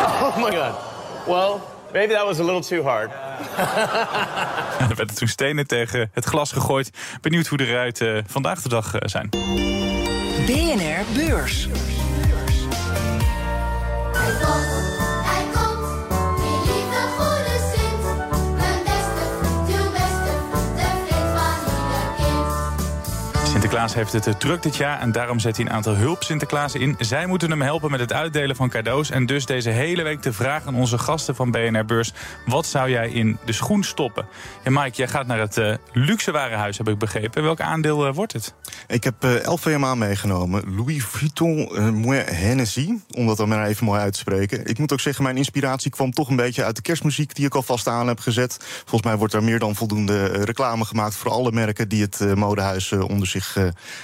Oh 0.00 0.36
my 0.36 0.56
god. 0.56 0.74
Well... 1.26 1.76
Maybe 1.92 2.14
that 2.14 2.24
was 2.24 2.38
a 2.38 2.44
little 2.44 2.60
too 2.60 2.82
hard. 2.82 3.10
er 4.90 4.96
werden 4.96 5.16
toen 5.16 5.28
stenen 5.28 5.66
tegen 5.66 6.10
het 6.12 6.24
glas 6.24 6.52
gegooid. 6.52 6.90
Benieuwd 7.20 7.46
hoe 7.46 7.58
de 7.58 7.64
ruiten 7.64 8.24
vandaag 8.26 8.62
de 8.62 8.68
dag 8.68 8.94
zijn. 9.00 9.28
BNR 10.46 11.04
Beurs. 11.14 11.68
Sinterklaas 23.78 24.12
heeft 24.12 24.24
het 24.24 24.40
druk 24.40 24.62
dit 24.62 24.76
jaar 24.76 25.00
en 25.00 25.12
daarom 25.12 25.38
zet 25.38 25.56
hij 25.56 25.66
een 25.66 25.72
aantal 25.72 25.94
hulp 25.94 26.22
Sinterklaas 26.22 26.74
in. 26.74 26.96
Zij 26.98 27.26
moeten 27.26 27.50
hem 27.50 27.62
helpen 27.62 27.90
met 27.90 28.00
het 28.00 28.12
uitdelen 28.12 28.56
van 28.56 28.68
cadeaus. 28.68 29.10
En 29.10 29.26
dus 29.26 29.46
deze 29.46 29.70
hele 29.70 30.02
week 30.02 30.22
de 30.22 30.32
vraag 30.32 30.66
aan 30.66 30.74
onze 30.74 30.98
gasten 30.98 31.34
van 31.34 31.50
BNR 31.50 31.84
Beurs: 31.84 32.12
wat 32.46 32.66
zou 32.66 32.90
jij 32.90 33.08
in 33.10 33.38
de 33.44 33.52
schoen 33.52 33.84
stoppen? 33.84 34.26
Ja, 34.64 34.70
Mike, 34.70 34.96
jij 34.96 35.08
gaat 35.08 35.26
naar 35.26 35.38
het 35.38 35.56
uh, 35.56 35.74
luxe 35.92 36.30
warenhuis, 36.30 36.78
heb 36.78 36.88
ik 36.88 36.98
begrepen. 36.98 37.42
Welk 37.42 37.60
aandeel 37.60 38.06
uh, 38.06 38.14
wordt 38.14 38.32
het? 38.32 38.54
Ik 38.86 39.04
heb 39.04 39.24
uh, 39.24 39.30
LVMA 39.42 39.94
meegenomen. 39.94 40.76
Louis 40.76 41.04
Vuitton 41.04 41.68
uh, 41.72 42.20
Hennessy, 42.24 42.94
om 43.10 43.26
dat 43.26 43.36
dan 43.36 43.48
maar 43.48 43.66
even 43.66 43.84
mooi 43.84 44.00
uit 44.00 44.12
te 44.12 44.18
spreken. 44.18 44.66
Ik 44.66 44.78
moet 44.78 44.92
ook 44.92 45.00
zeggen, 45.00 45.24
mijn 45.24 45.36
inspiratie 45.36 45.90
kwam 45.90 46.12
toch 46.12 46.28
een 46.28 46.36
beetje 46.36 46.64
uit 46.64 46.76
de 46.76 46.82
kerstmuziek 46.82 47.34
die 47.34 47.46
ik 47.46 47.54
alvast 47.54 47.88
aan 47.88 48.08
heb 48.08 48.20
gezet. 48.20 48.56
Volgens 48.60 49.02
mij 49.02 49.16
wordt 49.16 49.34
er 49.34 49.44
meer 49.44 49.58
dan 49.58 49.74
voldoende 49.74 50.26
reclame 50.26 50.84
gemaakt 50.84 51.14
voor 51.14 51.30
alle 51.30 51.52
merken 51.52 51.88
die 51.88 52.02
het 52.02 52.34
modehuis 52.34 52.92
onder 52.92 53.26
zich 53.26 53.56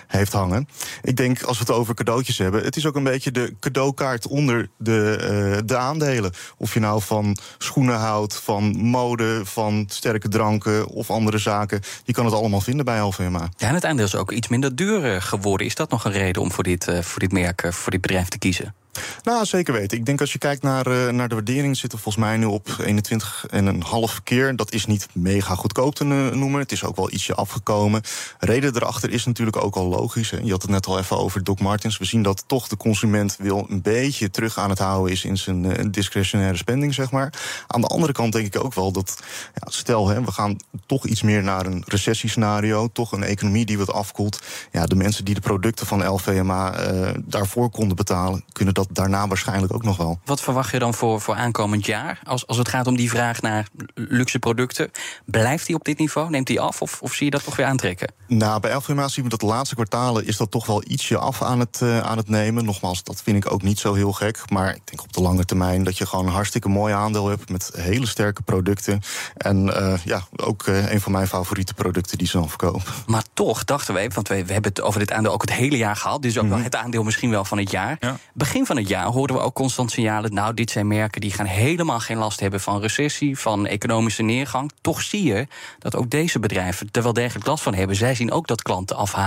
heeft 0.07 0.33
hangen. 0.33 0.69
Ik 1.03 1.17
denk, 1.17 1.43
als 1.43 1.59
we 1.59 1.65
het 1.67 1.75
over 1.75 1.95
cadeautjes 1.95 2.39
hebben, 2.39 2.65
het 2.65 2.77
is 2.77 2.87
ook 2.87 2.97
een 2.97 3.05
beetje 3.05 3.31
de 3.31 3.55
cadeaukaart 3.61 4.27
onder 4.27 4.71
de, 4.79 5.19
uh, 5.55 5.59
de 5.65 5.77
aandelen. 5.77 6.33
Of 6.57 6.75
je 6.75 6.81
nou 6.81 7.03
van 7.03 7.39
schoenen 7.59 7.99
houdt, 7.99 8.37
van 8.37 8.77
mode, 8.77 9.41
van 9.45 9.85
sterke 9.89 10.29
dranken 10.29 10.87
of 10.87 11.11
andere 11.11 11.39
zaken. 11.39 11.81
Je 12.05 12.13
kan 12.13 12.25
het 12.25 12.35
allemaal 12.35 12.61
vinden 12.61 12.85
bij 12.85 13.01
LVMA. 13.01 13.49
Ja, 13.57 13.69
en 13.69 13.75
het 13.75 13.85
aandeel 13.85 14.07
is 14.07 14.17
ook 14.17 14.33
iets 14.33 14.49
minder 14.49 14.77
duur 14.77 15.23
geworden. 15.23 15.67
Is 15.67 15.75
dat 15.75 15.91
nog 15.91 16.05
een 16.05 16.13
reden 16.13 16.43
om 16.43 16.53
voor 16.53 16.65
dit, 16.65 16.93
voor 17.01 17.21
dit 17.21 17.33
merk, 17.33 17.67
voor 17.71 17.91
dit 17.91 18.01
bedrijf 18.01 18.29
te 18.29 18.39
kiezen? 18.39 18.75
Nou, 19.23 19.45
zeker 19.45 19.75
weten. 19.75 19.99
Ik 19.99 20.07
denk 20.07 20.21
als 20.21 20.33
je 20.33 20.39
kijkt 20.39 20.63
naar, 20.63 20.87
uh, 20.87 21.09
naar 21.09 21.29
de 21.29 21.35
waardering, 21.35 21.77
zitten 21.77 21.99
volgens 21.99 22.25
mij 22.25 22.37
nu 22.37 22.45
op 22.45 22.69
21,5 22.81 24.23
keer. 24.23 24.57
Dat 24.57 24.73
is 24.73 24.87
niet 24.87 25.07
mega 25.13 25.55
goedkoop 25.55 25.95
te 25.95 26.05
noemen. 26.05 26.61
Het 26.61 26.73
is 26.73 26.85
ook 26.85 26.97
wel 26.97 27.13
ietsje 27.13 27.35
afgekomen. 27.35 28.03
Reden 28.39 28.77
erachter 28.77 29.11
is 29.11 29.25
natuurlijk 29.25 29.54
ook 29.63 29.77
al 29.77 29.87
logisch. 29.87 30.31
Hè. 30.31 30.39
Je 30.43 30.51
had 30.51 30.63
het 30.63 30.71
net 30.71 30.87
al 30.87 30.99
even 30.99 31.19
over 31.19 31.45
Doc 31.45 31.61
Martens. 31.61 31.99
We 31.99 32.05
zien 32.05 32.23
dat 32.23 32.45
toch 32.47 32.69
de 32.69 32.77
consument 32.77 33.37
wil 33.39 33.67
een 33.69 33.83
beetje 33.83 34.31
terug 34.31 34.59
aan 34.59 34.71
het 34.71 34.79
houden 34.79 35.13
is 35.13 35.25
in 35.25 35.37
zijn 35.37 35.65
uh, 35.65 35.73
discretionaire 35.91 36.57
spending, 36.57 36.95
zeg 36.95 37.11
maar. 37.11 37.33
Aan 37.67 37.81
de 37.81 37.87
andere 37.87 38.13
kant 38.13 38.33
denk 38.33 38.47
ik 38.55 38.65
ook 38.65 38.75
wel 38.75 38.93
dat, 38.93 39.23
ja, 39.55 39.71
stel, 39.71 40.09
hè, 40.09 40.25
we 40.25 40.33
gaan 40.33 40.57
toch 40.87 41.07
iets 41.07 41.23
meer 41.23 41.43
naar 41.43 41.67
een 41.67 41.83
recessiescenario. 41.87 42.89
Toch 42.93 43.13
een 43.13 43.23
economie 43.23 43.65
die 43.65 43.79
wat 43.79 43.93
afkoelt. 43.93 44.43
Ja, 44.73 44.87
de 44.87 44.95
mensen 44.95 45.25
die 45.25 45.35
de 45.35 45.41
producten 45.41 45.87
van 45.87 46.09
LVMA 46.09 46.93
uh, 46.93 47.11
daarvoor 47.25 47.71
konden 47.71 47.97
betalen, 47.97 48.45
kunnen 48.53 48.75
dat 48.75 48.89
daarna 48.91 49.29
waarschijnlijk 49.29 49.75
ook 49.75 49.85
nog 49.85 49.97
wel. 49.97 50.19
Wat 50.25 50.41
verwacht 50.41 50.71
je 50.71 50.79
dan 50.79 50.95
voor, 50.95 51.21
voor 51.21 51.35
aankomend 51.35 51.87
jaar? 51.87 52.21
Als, 52.25 52.47
als 52.47 52.57
het 52.57 52.69
gaat 52.69 52.87
om 52.87 52.97
die 52.97 53.11
vraag 53.11 53.41
naar 53.41 53.69
luxe 53.95 54.39
producten. 54.39 54.91
Blijft 55.25 55.67
die 55.67 55.77
op 55.77 55.85
dit 55.85 55.99
niveau? 55.99 56.31
Neemt 56.31 56.47
die 56.47 56.61
af? 56.61 56.83
Of, 56.83 57.03
of 57.03 57.13
zie 57.13 57.25
je 57.25 57.31
dat 57.31 57.45
toch 57.45 57.57
weer 57.57 57.67
aantrekken? 57.67 58.13
Nou, 58.27 58.61
bij 58.61 58.75
LVMA 58.75 59.09
zien 59.09 59.25
we 59.25 59.31
dat 59.39 59.49
de 59.49 59.55
laatste 59.55 59.75
kwartalen 59.75 60.27
is 60.27 60.37
dat 60.37 60.51
toch 60.51 60.67
wel 60.67 60.83
ietsje 60.87 61.19
af 61.19 61.43
aan 61.43 61.61
het, 61.61 61.81
uh, 61.83 62.01
aan 62.01 62.17
het 62.17 62.29
nemen. 62.29 62.65
Nogmaals, 62.65 63.03
dat 63.03 63.23
vind 63.23 63.37
ik 63.45 63.53
ook 63.53 63.63
niet 63.63 63.79
zo 63.79 63.95
heel 63.95 64.13
gek. 64.13 64.51
Maar 64.51 64.75
ik 64.75 64.81
denk 64.85 65.03
op 65.03 65.13
de 65.13 65.21
lange 65.21 65.45
termijn 65.45 65.85
dat 65.85 65.99
je 65.99 66.07
gewoon 66.07 66.27
een 66.27 66.33
hartstikke 66.33 66.69
mooi 66.69 66.95
aandeel 66.95 67.29
hebt 67.29 67.51
met 67.51 67.71
hele 67.77 68.07
sterke 68.07 68.43
producten. 68.43 69.03
En 69.37 69.67
uh, 69.67 69.95
ja, 70.05 70.23
ook 70.37 70.67
uh, 70.67 70.93
een 70.93 71.01
van 71.01 71.13
mijn 71.13 71.27
favoriete 71.27 71.75
producten 71.75 72.19
die 72.19 72.27
ze 72.27 72.37
dan 72.37 72.49
verkopen. 72.49 72.83
Maar 73.07 73.23
toch 73.33 73.65
dachten 73.65 73.95
we, 73.95 74.11
want 74.15 74.29
we, 74.29 74.45
we 74.45 74.53
hebben 74.53 74.71
het 74.71 74.81
over 74.81 75.01
dit 75.01 75.13
aandeel 75.13 75.33
ook 75.33 75.41
het 75.41 75.53
hele 75.53 75.77
jaar 75.77 75.97
gehad. 75.97 76.23
Dit 76.23 76.31
is 76.31 76.37
ook 76.37 76.43
mm 76.43 76.49
-hmm. 76.49 76.59
wel 76.59 76.67
het 76.71 76.77
aandeel 76.77 77.03
misschien 77.03 77.31
wel 77.31 77.45
van 77.45 77.59
het 77.59 77.71
jaar. 77.71 77.97
Ja. 78.01 78.17
Begin 78.33 78.67
van 78.67 78.77
het 78.77 78.89
jaar 78.89 79.07
hoorden 79.07 79.37
we 79.37 79.43
ook 79.43 79.55
constant 79.55 79.91
signalen. 79.91 80.35
Nou, 80.35 80.55
dit 80.55 80.71
zijn 80.71 80.87
merken 80.87 81.21
die 81.21 81.33
gaan 81.33 81.47
helemaal 81.47 82.01
geen 82.01 82.19
last 82.19 82.41
hebben 82.41 82.61
van 82.61 82.81
recessie, 82.81 83.39
van 83.39 83.67
economische 83.67 84.23
neergang. 84.23 84.73
Toch 84.81 85.03
zie 85.03 85.23
je 85.23 85.47
dat 85.79 85.97
ook 85.97 86.11
deze 86.11 86.39
bedrijven 86.39 86.89
er 86.93 87.03
wel 87.03 87.13
degelijk 87.13 87.47
last 87.47 87.63
van 87.63 87.75
hebben. 87.75 87.97
Zij 87.97 88.15
zien 88.15 88.33
ook 88.33 88.47
dat 88.47 88.63
klanten 88.63 88.97
afhaken. 88.97 89.23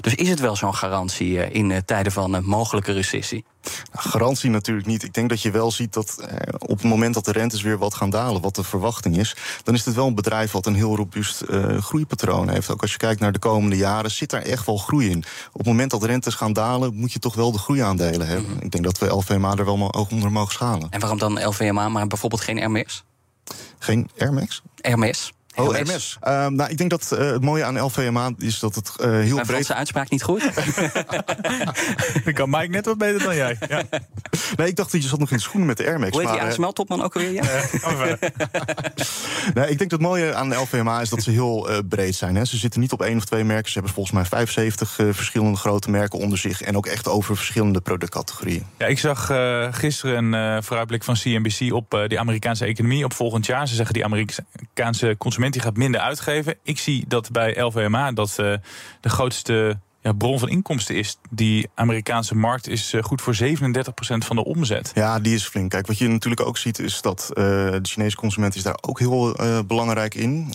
Dus 0.00 0.14
is 0.14 0.28
het 0.28 0.40
wel 0.40 0.56
zo'n 0.56 0.74
garantie 0.74 1.50
in 1.50 1.82
tijden 1.84 2.12
van 2.12 2.32
een 2.32 2.44
mogelijke 2.44 2.92
recessie? 2.92 3.44
Nou, 3.62 4.08
garantie 4.08 4.50
natuurlijk 4.50 4.86
niet. 4.86 5.02
Ik 5.02 5.14
denk 5.14 5.28
dat 5.28 5.42
je 5.42 5.50
wel 5.50 5.70
ziet 5.70 5.92
dat 5.92 6.18
eh, 6.18 6.54
op 6.58 6.78
het 6.78 6.82
moment 6.82 7.14
dat 7.14 7.24
de 7.24 7.32
rentes 7.32 7.62
weer 7.62 7.78
wat 7.78 7.94
gaan 7.94 8.10
dalen, 8.10 8.40
wat 8.40 8.54
de 8.54 8.64
verwachting 8.64 9.16
is, 9.16 9.36
dan 9.62 9.74
is 9.74 9.84
het 9.84 9.94
wel 9.94 10.06
een 10.06 10.14
bedrijf 10.14 10.52
wat 10.52 10.66
een 10.66 10.74
heel 10.74 10.96
robuust 10.96 11.42
uh, 11.48 11.78
groeipatroon 11.78 12.48
heeft. 12.48 12.70
Ook 12.70 12.82
als 12.82 12.92
je 12.92 12.96
kijkt 12.96 13.20
naar 13.20 13.32
de 13.32 13.38
komende 13.38 13.76
jaren, 13.76 14.10
zit 14.10 14.30
daar 14.30 14.42
echt 14.42 14.66
wel 14.66 14.76
groei 14.76 15.10
in. 15.10 15.24
Op 15.52 15.58
het 15.58 15.66
moment 15.66 15.90
dat 15.90 16.00
de 16.00 16.06
rentes 16.06 16.34
gaan 16.34 16.52
dalen, 16.52 16.94
moet 16.94 17.12
je 17.12 17.18
toch 17.18 17.34
wel 17.34 17.52
de 17.52 17.58
groeiaandelen 17.58 18.26
hebben. 18.26 18.46
Mm 18.46 18.52
-hmm. 18.52 18.64
Ik 18.64 18.70
denk 18.70 18.84
dat 18.84 18.98
we 18.98 19.06
LVMA 19.06 19.54
er 19.56 19.64
wel 19.64 19.94
ook 19.94 20.10
onder 20.10 20.32
mogen 20.32 20.52
schalen. 20.52 20.86
En 20.90 21.00
waarom 21.00 21.18
dan 21.18 21.46
LVMA, 21.46 21.88
maar 21.88 22.06
bijvoorbeeld 22.06 22.42
geen 22.42 22.56
Hermes? 22.56 23.04
Geen 23.78 24.10
Hermes? 24.14 24.62
Hermes. 24.80 25.32
Oh, 25.58 25.72
Hermes. 25.72 26.18
Uh, 26.22 26.46
nou, 26.46 26.70
ik 26.70 26.78
denk 26.78 26.90
dat 26.90 27.10
uh, 27.12 27.18
het 27.18 27.42
mooie 27.42 27.64
aan 27.64 27.80
LVMA 27.80 28.30
is 28.38 28.58
dat 28.58 28.74
het 28.74 28.92
uh, 29.00 29.06
heel 29.06 29.34
Mijn 29.34 29.46
breed... 29.46 29.68
Mijn 29.68 29.78
uitspraak 29.78 30.10
niet 30.10 30.22
goed? 30.22 30.42
Dan 32.24 32.32
kan 32.32 32.50
Mike 32.50 32.68
net 32.68 32.84
wat 32.84 32.98
beter 32.98 33.22
dan 33.22 33.36
jij. 33.36 33.58
Ja. 33.68 33.82
nee, 34.56 34.68
ik 34.68 34.76
dacht 34.76 34.92
dat 34.92 35.02
je 35.02 35.08
zat 35.08 35.18
nog 35.18 35.30
in 35.30 35.36
de 35.36 35.42
schoenen 35.42 35.66
met 35.66 35.76
de 35.76 35.86
Air 35.86 35.98
Max. 35.98 36.10
Hoe 36.10 36.20
heet 36.20 36.30
die 36.30 36.40
ASML-topman 36.40 37.02
ook 37.02 37.14
alweer? 37.14 37.32
Ja? 37.32 37.42
nee, 39.54 39.70
ik 39.70 39.78
denk 39.78 39.90
dat 39.90 39.90
het 39.90 40.00
mooie 40.00 40.34
aan 40.34 40.56
LVMA 40.56 41.00
is 41.00 41.08
dat 41.08 41.22
ze 41.22 41.30
heel 41.30 41.70
uh, 41.70 41.78
breed 41.88 42.14
zijn. 42.14 42.36
Hè. 42.36 42.44
Ze 42.44 42.56
zitten 42.56 42.80
niet 42.80 42.92
op 42.92 43.02
één 43.02 43.16
of 43.16 43.24
twee 43.24 43.44
merken. 43.44 43.66
Ze 43.66 43.72
hebben 43.72 43.92
volgens 43.92 44.14
mij 44.14 44.24
75 44.24 44.90
verschillende 44.90 45.58
grote 45.58 45.90
merken 45.90 46.18
onder 46.18 46.38
zich. 46.38 46.62
En 46.62 46.76
ook 46.76 46.86
echt 46.86 47.08
over 47.08 47.36
verschillende 47.36 47.80
productcategorieën. 47.80 48.66
Ja, 48.78 48.86
ik 48.86 48.98
zag 48.98 49.30
gisteren 49.70 50.32
een 50.32 50.62
vooruitblik 50.62 51.04
van 51.04 51.14
CNBC 51.14 51.72
op 51.72 51.90
de 51.90 52.18
Amerikaanse 52.18 52.64
economie 52.64 53.04
op 53.04 53.12
volgend 53.12 53.46
jaar. 53.46 53.68
Ze 53.68 53.74
zeggen 53.74 53.94
die 53.94 54.04
Amerikaanse 54.04 55.14
die 55.52 55.62
gaat 55.62 55.76
minder 55.76 56.00
uitgeven. 56.00 56.56
Ik 56.62 56.78
zie 56.78 57.04
dat 57.08 57.30
bij 57.30 57.60
LVMA 57.60 58.12
dat 58.12 58.36
uh, 58.40 58.54
de 59.00 59.08
grootste 59.08 59.78
ja, 60.08 60.14
bron 60.14 60.38
van 60.38 60.48
inkomsten 60.48 60.94
is. 60.94 61.18
Die 61.30 61.68
Amerikaanse 61.74 62.34
markt 62.34 62.68
is 62.68 62.92
uh, 62.92 63.02
goed 63.02 63.22
voor 63.22 63.34
37% 63.34 63.38
van 64.00 64.36
de 64.36 64.44
omzet. 64.44 64.90
Ja, 64.94 65.20
die 65.20 65.34
is 65.34 65.44
flink. 65.44 65.70
Kijk, 65.70 65.86
wat 65.86 65.98
je 65.98 66.08
natuurlijk 66.08 66.46
ook 66.46 66.58
ziet 66.58 66.78
is 66.78 67.00
dat 67.00 67.28
uh, 67.30 67.44
de 67.44 67.78
Chinese 67.82 68.16
consument 68.16 68.54
is 68.54 68.62
daar 68.62 68.78
ook 68.80 68.98
heel 68.98 69.40
uh, 69.40 69.58
belangrijk 69.66 70.14
in. 70.14 70.52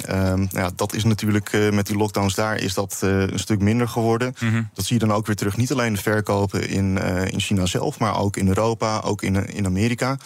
ja, 0.50 0.70
dat 0.76 0.94
is 0.94 1.04
natuurlijk 1.04 1.72
met 1.72 1.88
die 1.88 1.98
lockdowns 1.98 2.36
daar 2.36 2.56
is 2.58 2.74
dat 2.74 2.98
een 3.02 3.39
stuk 3.39 3.60
minder 3.60 3.88
geworden. 3.88 4.36
Mm 4.39 4.50
-hmm. 4.50 4.70
Dat 4.74 4.86
zie 4.86 5.00
je 5.00 5.06
dan 5.06 5.16
ook 5.16 5.26
weer 5.26 5.36
terug. 5.36 5.58
Niet 5.58 5.72
alleen 5.72 5.94
de 5.94 6.02
verkopen 6.02 6.70
in, 6.70 6.98
in 7.32 7.39
China 7.39 7.66
zelf, 7.66 8.00
maar 8.00 8.20
ook 8.20 8.38
in 8.38 8.48
Europa, 8.48 9.02
ook 9.04 9.22
in, 9.22 9.36
in 9.50 9.66
Amerika. 9.66 10.18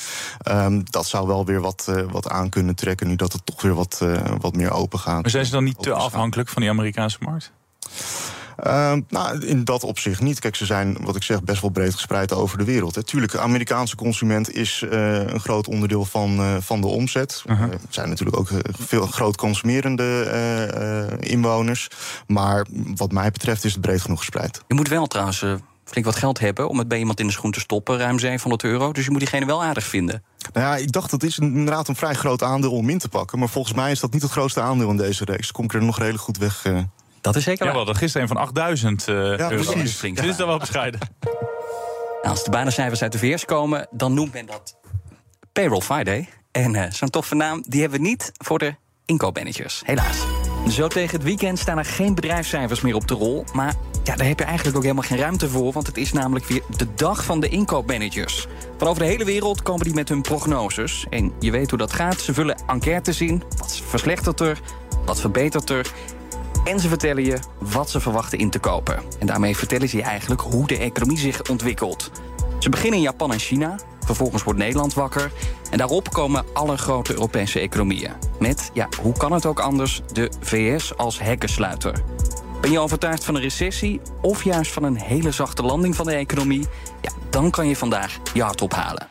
Um, 0.51 0.83
dat 0.89 1.07
zou 1.07 1.27
wel 1.27 1.45
weer 1.45 1.61
wat, 1.61 1.91
wat 2.11 2.29
aan 2.29 2.49
kunnen 2.49 2.75
trekken 2.75 3.07
nu 3.07 3.15
dat 3.15 3.33
het 3.33 3.45
toch 3.45 3.61
weer 3.61 3.73
wat, 3.73 4.05
wat 4.39 4.55
meer 4.55 4.71
open 4.71 4.99
gaat. 4.99 5.21
Maar 5.21 5.31
zijn 5.31 5.45
ze 5.45 5.51
dan 5.51 5.63
niet 5.63 5.81
te 5.81 5.93
afhankelijk 5.93 6.49
van 6.49 6.61
die 6.61 6.71
Amerikaanse 6.71 7.17
markt? 7.21 7.51
Uh, 8.65 8.93
nou, 9.09 9.45
in 9.45 9.63
dat 9.63 9.83
opzicht 9.83 10.21
niet. 10.21 10.39
Kijk, 10.39 10.55
ze 10.55 10.65
zijn, 10.65 10.97
wat 11.01 11.15
ik 11.15 11.23
zeg, 11.23 11.43
best 11.43 11.61
wel 11.61 11.69
breed 11.69 11.93
gespreid 11.93 12.33
over 12.33 12.57
de 12.57 12.63
wereld. 12.63 12.95
Hè. 12.95 13.03
Tuurlijk, 13.03 13.31
de 13.31 13.39
Amerikaanse 13.39 13.95
consument 13.95 14.53
is 14.53 14.83
uh, 14.85 15.19
een 15.19 15.39
groot 15.39 15.67
onderdeel 15.67 16.05
van, 16.05 16.39
uh, 16.39 16.55
van 16.59 16.81
de 16.81 16.87
omzet. 16.87 17.43
Er 17.45 17.51
uh 17.51 17.59
-huh. 17.59 17.71
zijn 17.89 18.09
natuurlijk 18.09 18.37
ook 18.37 18.49
veel 18.79 19.05
groot 19.05 19.37
consumerende 19.37 20.05
inwoners. 21.19 21.87
Maar 22.27 22.65
wat 22.95 23.11
mij 23.11 23.31
betreft 23.31 23.63
is 23.63 23.71
het 23.71 23.81
breed 23.81 24.01
genoeg 24.01 24.19
gespreid. 24.19 24.61
Je 24.67 24.75
moet 24.75 24.87
wel 24.87 25.07
trouwens 25.07 25.43
flink 25.83 26.05
wat 26.05 26.15
geld 26.15 26.39
hebben 26.39 26.69
om 26.69 26.77
het 26.77 26.87
bij 26.87 26.97
iemand 26.97 27.19
in 27.19 27.27
de 27.27 27.33
schoen 27.33 27.51
te 27.51 27.59
stoppen. 27.59 27.97
Ruim 27.97 28.19
700 28.19 28.63
euro. 28.63 28.91
Dus 28.91 29.05
je 29.05 29.11
moet 29.11 29.19
diegene 29.19 29.45
wel 29.45 29.63
aardig 29.63 29.83
vinden. 29.83 30.23
Nou 30.53 30.65
ja, 30.65 30.75
ik 30.75 30.91
dacht 30.91 31.11
dat 31.11 31.23
is 31.23 31.37
inderdaad 31.37 31.87
een 31.87 31.95
vrij 31.95 32.13
groot 32.13 32.43
aandeel 32.43 32.71
om 32.71 32.89
in 32.89 32.97
te 32.97 33.09
pakken. 33.09 33.39
Maar 33.39 33.49
volgens 33.49 33.73
mij 33.73 33.91
is 33.91 33.99
dat 33.99 34.13
niet 34.13 34.21
het 34.21 34.31
grootste 34.31 34.61
aandeel 34.61 34.89
in 34.89 34.97
deze 34.97 35.25
reeks. 35.25 35.51
Kom 35.51 35.65
ik 35.65 35.73
er 35.73 35.83
nog 35.83 35.97
redelijk 35.97 36.23
goed 36.23 36.37
weg. 36.37 36.65
Dat 37.21 37.35
is 37.35 37.43
zeker 37.43 37.65
Ja, 37.65 37.71
we 37.71 37.77
hadden 37.77 37.95
gisteren 37.95 38.21
een 38.21 38.33
van 38.33 38.37
8000 38.37 39.07
uh, 39.07 39.15
ja, 39.15 39.51
euro. 39.51 39.71
Precies. 39.71 39.99
Dit 39.99 40.23
is 40.23 40.35
dan 40.35 40.47
wel 40.47 40.57
bescheiden. 40.57 40.99
Nou, 42.21 42.39
als 42.39 42.43
de 42.43 42.51
banencijfers 42.51 43.01
uit 43.01 43.11
de 43.11 43.17
VS 43.17 43.45
komen, 43.45 43.87
dan 43.91 44.13
noemt 44.13 44.33
men 44.33 44.45
dat 44.45 44.77
Payroll 45.51 45.81
Friday. 45.81 46.29
En 46.51 46.73
uh, 46.73 46.83
zo'n 46.89 47.09
toffe 47.09 47.35
naam, 47.35 47.63
die 47.67 47.81
hebben 47.81 47.99
we 47.99 48.07
niet 48.07 48.31
voor 48.37 48.59
de 48.59 48.75
inkoopmanagers. 49.05 49.81
Helaas. 49.85 50.17
Zo 50.69 50.87
tegen 50.87 51.15
het 51.15 51.23
weekend 51.23 51.59
staan 51.59 51.77
er 51.77 51.85
geen 51.85 52.15
bedrijfscijfers 52.15 52.81
meer 52.81 52.95
op 52.95 53.07
de 53.07 53.13
rol. 53.13 53.45
Maar 53.53 53.73
ja, 54.03 54.15
daar 54.15 54.27
heb 54.27 54.39
je 54.39 54.45
eigenlijk 54.45 54.77
ook 54.77 54.83
helemaal 54.83 55.03
geen 55.03 55.17
ruimte 55.17 55.49
voor. 55.49 55.71
Want 55.71 55.87
het 55.87 55.97
is 55.97 56.13
namelijk 56.13 56.45
weer 56.45 56.61
de 56.77 56.93
dag 56.95 57.23
van 57.23 57.39
de 57.39 57.49
inkoopmanagers. 57.49 58.47
Van 58.77 58.87
over 58.87 59.01
de 59.01 59.07
hele 59.07 59.25
wereld 59.25 59.61
komen 59.61 59.85
die 59.85 59.93
met 59.93 60.09
hun 60.09 60.21
prognoses. 60.21 61.05
En 61.09 61.33
je 61.39 61.51
weet 61.51 61.69
hoe 61.69 61.79
dat 61.79 61.93
gaat. 61.93 62.21
Ze 62.21 62.33
vullen 62.33 62.57
enquêtes 62.67 63.21
in. 63.21 63.43
Wat 63.57 63.81
verslechtert 63.87 64.39
er? 64.39 64.59
Wat 65.05 65.19
verbetert 65.19 65.69
er? 65.69 65.91
En 66.67 66.79
ze 66.79 66.87
vertellen 66.87 67.23
je 67.23 67.39
wat 67.59 67.89
ze 67.89 67.99
verwachten 67.99 68.37
in 68.37 68.49
te 68.49 68.59
kopen. 68.59 69.03
En 69.19 69.27
daarmee 69.27 69.57
vertellen 69.57 69.89
ze 69.89 69.97
je 69.97 70.03
eigenlijk 70.03 70.41
hoe 70.41 70.67
de 70.67 70.77
economie 70.77 71.17
zich 71.17 71.49
ontwikkelt. 71.49 72.11
Ze 72.59 72.69
beginnen 72.69 72.97
in 72.97 73.05
Japan 73.05 73.31
en 73.31 73.39
China. 73.39 73.79
Vervolgens 74.05 74.43
wordt 74.43 74.59
Nederland 74.59 74.93
wakker. 74.93 75.31
En 75.71 75.77
daarop 75.77 76.09
komen 76.09 76.45
alle 76.53 76.77
grote 76.77 77.13
Europese 77.13 77.59
economieën. 77.59 78.11
Met, 78.39 78.69
ja, 78.73 78.87
hoe 79.01 79.17
kan 79.17 79.31
het 79.31 79.45
ook 79.45 79.59
anders, 79.59 80.01
de 80.13 80.31
VS 80.39 80.97
als 80.97 81.19
hekkensluiter. 81.19 82.03
Ben 82.61 82.71
je 82.71 82.79
overtuigd 82.79 83.23
van 83.23 83.35
een 83.35 83.41
recessie 83.41 84.01
of 84.21 84.43
juist 84.43 84.71
van 84.71 84.83
een 84.83 84.97
hele 84.97 85.31
zachte 85.31 85.63
landing 85.63 85.95
van 85.95 86.05
de 86.05 86.13
economie? 86.13 86.67
Ja, 87.01 87.11
dan 87.29 87.51
kan 87.51 87.67
je 87.67 87.75
vandaag 87.75 88.17
je 88.33 88.43
hart 88.43 88.61
ophalen. 88.61 89.07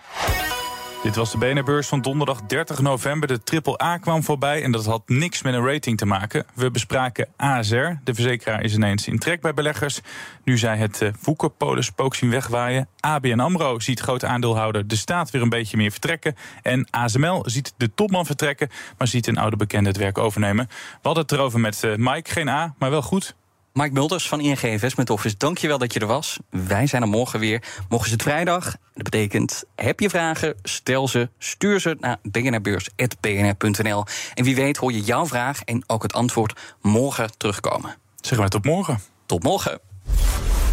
Dit 1.03 1.17
was 1.17 1.31
de 1.31 1.39
BNR-beurs 1.39 1.89
van 1.89 2.01
donderdag 2.01 2.43
30 2.43 2.81
november. 2.81 3.29
De 3.29 3.43
triple 3.43 3.83
A 3.83 3.99
kwam 3.99 4.23
voorbij 4.23 4.63
en 4.63 4.73
dat 4.73 4.85
had 4.85 5.03
niks 5.07 5.43
met 5.43 5.55
een 5.55 5.67
rating 5.67 5.99
te 5.99 6.07
maken. 6.07 6.47
We 6.55 6.71
bespraken 6.71 7.29
ASR. 7.37 7.89
De 8.05 8.15
verzekeraar 8.15 8.63
is 8.63 8.75
ineens 8.75 9.07
in 9.07 9.19
trek 9.19 9.41
bij 9.41 9.55
beleggers. 9.55 10.01
Nu 10.45 10.59
zij 10.59 10.77
het 10.77 11.11
Woekerpolen-spook 11.23 12.15
zien 12.15 12.31
wegwaaien. 12.31 12.89
ABN 13.01 13.39
AMRO 13.39 13.79
ziet 13.79 14.01
grote 14.01 14.27
aandeelhouder 14.27 14.87
de 14.87 14.97
staat 14.97 15.31
weer 15.31 15.43
een 15.43 15.49
beetje 15.49 15.77
meer 15.77 15.91
vertrekken. 15.91 16.37
En 16.63 16.89
ASML 16.91 17.43
ziet 17.47 17.75
de 17.77 17.95
topman 17.95 18.27
vertrekken, 18.27 18.69
maar 18.99 19.09
ziet 19.09 19.27
een 19.27 19.39
oude 19.39 19.57
bekende 19.57 19.89
het 19.89 19.99
werk 19.99 20.19
overnemen. 20.19 20.67
We 20.69 20.99
hadden 21.03 21.23
het 21.23 21.33
erover 21.33 21.61
met 21.61 21.83
uh, 21.83 21.95
Mike. 21.97 22.31
Geen 22.31 22.49
A, 22.49 22.75
maar 22.79 22.91
wel 22.91 23.03
goed. 23.03 23.35
Mike 23.77 23.93
Mulders 23.93 24.29
van 24.29 24.41
ING 24.41 24.61
Investment 24.61 25.11
Office, 25.11 25.37
dankjewel 25.37 25.79
dat 25.79 25.93
je 25.93 26.01
er 26.01 26.07
was. 26.07 26.39
Wij 26.51 26.87
zijn 26.87 27.03
er 27.03 27.09
morgen 27.09 27.41
weer. 27.41 27.63
Morgen 27.89 28.07
is 28.07 28.13
het 28.13 28.23
vrijdag. 28.23 28.65
Dat 28.95 29.03
betekent, 29.03 29.65
heb 29.75 30.01
je 30.01 30.11
vragen, 30.11 30.55
stel 30.63 31.09
ze, 31.09 31.29
stuur 31.39 31.81
ze 31.81 31.97
naar 32.01 32.17
bnrbeurs.bnr.nl. 32.23 34.05
En 34.35 34.45
wie 34.45 34.55
weet 34.55 34.77
hoor 34.77 34.93
je 34.93 35.01
jouw 35.01 35.27
vraag 35.27 35.63
en 35.63 35.85
ook 35.87 36.03
het 36.03 36.13
antwoord 36.13 36.61
morgen 36.81 37.31
terugkomen. 37.37 37.97
Zeggen 38.21 38.39
wij 38.39 38.49
tot 38.49 38.65
morgen. 38.65 39.01
Tot 39.27 39.43
morgen. 39.43 39.81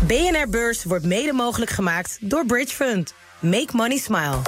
BNR 0.07 0.49
Beurs 0.49 0.83
wordt 0.83 1.05
mede 1.05 1.33
mogelijk 1.33 1.71
gemaakt 1.71 2.17
door 2.21 2.45
Bridge 2.45 2.75
Fund. 2.75 3.13
Make 3.39 3.69
money 3.71 3.97
smile. 3.97 4.41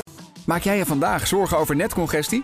Maak 0.46 0.62
jij 0.62 0.78
je 0.78 0.86
vandaag 0.86 1.28
zorgen 1.28 1.58
over 1.58 1.76
netcongestie? 1.76 2.44